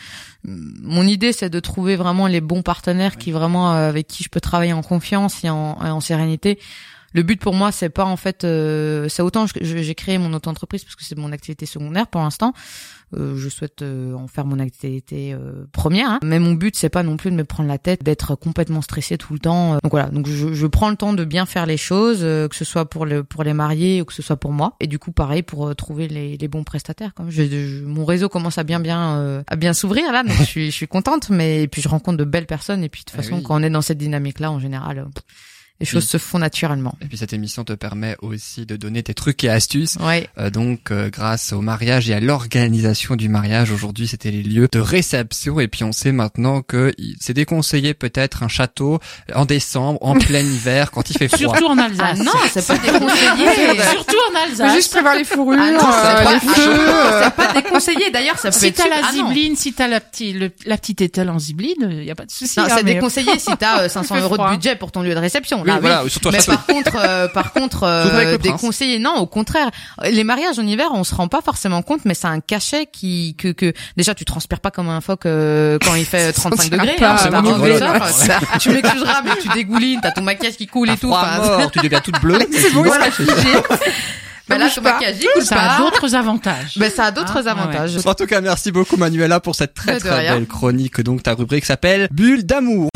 mon 0.44 1.06
idée 1.06 1.32
c'est 1.32 1.50
de 1.50 1.60
trouver 1.60 1.96
vraiment 1.96 2.26
les 2.26 2.40
bons 2.40 2.62
partenaires 2.62 3.16
qui 3.16 3.32
vraiment 3.32 3.74
euh, 3.74 3.88
avec 3.88 4.06
qui 4.06 4.22
je 4.22 4.28
peux 4.28 4.40
travailler 4.40 4.72
en 4.72 4.82
confiance 4.82 5.44
et 5.44 5.50
en, 5.50 5.76
et 5.84 5.90
en 5.90 6.00
sérénité. 6.00 6.58
Le 7.14 7.22
but 7.22 7.40
pour 7.40 7.54
moi 7.54 7.72
c'est 7.72 7.88
pas 7.88 8.04
en 8.04 8.16
fait, 8.16 8.44
euh, 8.44 9.08
c'est 9.08 9.22
autant 9.22 9.46
j'ai 9.60 9.94
créé 9.94 10.18
mon 10.18 10.32
auto-entreprise 10.34 10.84
parce 10.84 10.94
que 10.94 11.04
c'est 11.04 11.16
mon 11.16 11.32
activité 11.32 11.64
secondaire 11.66 12.06
pour 12.06 12.20
l'instant. 12.20 12.52
Euh, 13.16 13.38
je 13.38 13.48
souhaite 13.48 13.80
euh, 13.80 14.12
en 14.12 14.26
faire 14.28 14.44
mon 14.44 14.58
activité 14.58 15.32
euh, 15.32 15.64
première. 15.72 16.10
hein. 16.10 16.18
Mais 16.22 16.38
mon 16.38 16.52
but 16.52 16.76
c'est 16.76 16.90
pas 16.90 17.02
non 17.02 17.16
plus 17.16 17.30
de 17.30 17.36
me 17.36 17.44
prendre 17.44 17.66
la 17.70 17.78
tête, 17.78 18.04
d'être 18.04 18.34
complètement 18.34 18.82
stressé 18.82 19.16
tout 19.16 19.32
le 19.32 19.38
temps. 19.38 19.72
Euh, 19.74 19.78
Donc 19.82 19.92
voilà, 19.92 20.10
donc 20.10 20.28
je, 20.28 20.52
je 20.52 20.66
prends 20.66 20.90
le 20.90 20.96
temps 20.96 21.14
de 21.14 21.24
bien 21.24 21.46
faire 21.46 21.64
les 21.64 21.78
choses, 21.78 22.18
euh, 22.20 22.48
que 22.48 22.54
ce 22.54 22.66
soit 22.66 22.84
pour 22.84 23.06
le 23.06 23.24
pour 23.24 23.42
les 23.44 23.54
mariés 23.54 24.02
ou 24.02 24.04
que 24.04 24.12
ce 24.12 24.20
soit 24.20 24.36
pour 24.36 24.52
moi. 24.52 24.76
Et 24.78 24.86
du 24.86 24.98
coup 24.98 25.10
pareil 25.10 25.42
pour 25.42 25.74
trouver 25.74 26.06
les, 26.08 26.36
les 26.36 26.48
bons 26.48 26.64
prestataires. 26.64 27.14
Comme 27.14 27.30
je, 27.30 27.44
je- 27.44 27.84
mon 27.86 28.04
réseau 28.04 28.28
commence 28.28 28.58
à 28.58 28.64
bien 28.64 28.80
bien 28.80 29.16
euh, 29.16 29.42
à 29.46 29.56
bien 29.56 29.72
s'ouvrir 29.72 30.12
là, 30.12 30.22
donc 30.22 30.36
je 30.36 30.42
suis 30.44 30.66
je 30.70 30.76
suis 30.76 30.88
contente. 30.88 31.30
Mais 31.30 31.62
et 31.62 31.68
puis 31.68 31.80
je 31.80 31.88
rencontre 31.88 32.18
de 32.18 32.24
belles 32.24 32.46
personnes 32.46 32.84
et 32.84 32.90
puis 32.90 33.00
de 33.00 33.04
toute 33.06 33.14
Eh 33.18 33.22
façon 33.22 33.36
oui. 33.36 33.42
quand 33.42 33.58
on 33.58 33.62
est 33.62 33.70
dans 33.70 33.80
cette 33.80 33.96
dynamique 33.98 34.38
là 34.40 34.52
en 34.52 34.58
général. 34.60 35.06
Les 35.80 35.86
choses 35.86 36.04
Mm. 36.04 36.08
se 36.08 36.18
font 36.18 36.38
naturellement. 36.38 36.94
Et 37.00 37.06
puis 37.06 37.16
cette 37.18 37.32
émission 37.32 37.64
te 37.64 37.72
permet 37.72 38.16
aussi 38.20 38.66
de 38.66 38.76
donner 38.76 39.02
tes 39.02 39.14
trucs 39.14 39.42
et 39.44 39.48
astuces. 39.50 39.96
Ouais. 40.00 40.28
Euh, 40.38 40.50
donc 40.50 40.90
euh, 40.90 41.08
grâce 41.10 41.52
au 41.52 41.60
mariage 41.60 42.10
et 42.10 42.14
à 42.14 42.20
l'organisation 42.20 43.14
du 43.16 43.28
mariage, 43.28 43.70
aujourd'hui 43.70 44.08
c'était 44.08 44.30
les 44.30 44.42
lieux 44.42 44.68
de 44.70 44.80
réception 44.80 45.60
et 45.60 45.68
puis 45.68 45.84
on 45.84 45.92
sait 45.92 46.12
maintenant 46.12 46.62
que 46.62 46.92
c'est 47.20 47.34
déconseillé 47.34 47.94
peut-être 47.94 48.42
un 48.42 48.48
château 48.48 48.98
en 49.34 49.44
décembre, 49.44 49.98
en 50.02 50.14
plein 50.14 50.40
hiver, 50.40 50.90
quand 50.90 51.08
il 51.10 51.16
fait 51.18 51.28
froid. 51.28 51.38
Surtout 51.38 51.66
en 51.66 51.78
Ah 51.78 51.84
Alsace. 51.84 52.18
non, 52.18 52.32
c'est 52.50 52.66
pas 52.66 52.78
déconseillé. 52.78 53.82
Surtout 53.92 54.16
en 54.32 54.48
Alsace. 54.50 54.74
juste 54.74 54.92
prévoir 54.92 55.14
les 55.14 55.24
fourrures, 55.24 55.58
Ah 55.60 55.70
non, 55.70 55.78
c'est 55.80 55.86
euh, 56.20 56.24
pas, 56.24 56.32
les 56.34 56.40
feux. 56.40 56.88
euh, 56.88 57.22
c'est 57.24 57.34
pas 57.34 57.52
déconseillé. 57.52 58.10
D'ailleurs, 58.10 58.38
ça 58.38 58.50
peut 58.50 58.58
Si 58.58 58.66
être 58.66 58.76
t'as 58.76 58.88
la 58.88 58.96
super- 58.96 59.08
ah 59.10 59.16
non. 59.16 59.28
zibeline, 59.28 59.56
si 59.56 59.72
t'as 59.72 59.88
la 59.88 60.00
petite, 60.00 60.34
le- 60.36 60.50
la 60.66 60.76
petite 60.76 61.00
étale 61.02 61.30
en 61.30 61.38
zibeline, 61.38 61.88
il 61.90 62.04
y 62.04 62.10
a 62.10 62.14
pas 62.14 62.24
de 62.26 62.30
souci. 62.30 62.58
Non, 62.58 62.64
hein, 62.66 62.68
c'est 62.76 62.82
mais- 62.82 62.94
déconseillé 62.94 63.38
si 63.38 63.50
t'as 63.58 63.82
euh, 63.82 63.88
500 63.88 64.14
Il 64.14 64.18
fait 64.18 64.24
euros 64.24 64.36
de 64.36 64.50
budget 64.56 64.76
pour 64.76 64.90
ton 64.92 65.02
lieu 65.02 65.14
de 65.14 65.20
réception. 65.20 65.62
Oui, 65.68 65.74
Là, 65.74 65.80
voilà, 65.80 66.02
surtout 66.08 66.28
à 66.28 66.32
Mais 66.32 66.40
Château. 66.40 66.52
par 66.66 66.66
contre, 66.66 66.96
euh, 66.98 67.28
par 67.28 67.52
contre, 67.52 67.82
euh, 67.84 68.02
Surtout 68.04 68.16
prince. 68.38 68.42
déconseillé. 68.42 68.98
Non, 68.98 69.16
au 69.16 69.26
contraire. 69.26 69.70
Les 70.10 70.24
mariages 70.24 70.58
en 70.58 70.66
hiver, 70.66 70.86
on 70.92 71.04
se 71.04 71.14
rend 71.14 71.28
pas 71.28 71.40
forcément 71.42 71.82
compte, 71.82 72.00
mais 72.04 72.14
c'est 72.14 72.26
un 72.26 72.40
cachet 72.40 72.86
qui 72.90 73.34
que 73.36 73.48
que 73.52 73.72
déjà 73.96 74.14
tu 74.14 74.24
transpires 74.24 74.60
pas 74.60 74.70
comme 74.70 74.88
un 74.88 75.00
phoque 75.00 75.26
euh, 75.26 75.78
quand 75.84 75.94
il 75.94 76.04
fait 76.04 76.32
35 76.32 76.62
sentira 76.64 76.76
degrés. 76.84 76.96
pas, 76.98 77.12
hein, 77.12 77.16
c'est 77.18 77.30
pas 77.30 77.42
ça, 78.10 78.38
tu- 78.58 78.70
m'excuseras, 78.70 79.22
mais 79.24 79.30
tu 79.40 79.48
dégoulines, 79.48 80.00
t'as 80.02 80.10
ton 80.12 80.22
maquillage 80.22 80.56
qui 80.56 80.66
coule 80.66 80.90
et 80.90 80.96
tout. 80.96 81.08
mort, 81.08 81.70
tu 81.70 81.78
deviens 81.80 82.00
toute 82.00 82.20
bleue. 82.20 82.38
C'est 82.52 82.72
bon, 82.72 82.82
voilà. 82.82 83.06
Bah 84.48 84.56
là, 84.56 84.68
ton 84.74 84.80
pas. 84.80 84.98
Ça 85.42 85.56
a 85.60 85.76
pas. 85.76 85.78
d'autres 85.84 86.14
avantages. 86.14 86.78
Ben, 86.78 86.90
ça 86.90 87.04
a 87.04 87.10
d'autres 87.10 87.32
Ah, 87.36 87.40
ouais, 87.42 87.48
avantages. 87.48 87.98
En 88.06 88.14
tout 88.14 88.24
cas, 88.26 88.40
merci 88.40 88.72
beaucoup 88.72 88.96
Manuela 88.96 89.40
pour 89.40 89.54
cette 89.54 89.74
très 89.74 89.98
très 89.98 90.28
belle 90.30 90.46
chronique. 90.46 91.02
Donc 91.02 91.22
ta 91.22 91.34
rubrique 91.34 91.66
s'appelle 91.66 92.08
Bulle 92.10 92.44
d'amour. 92.46 92.88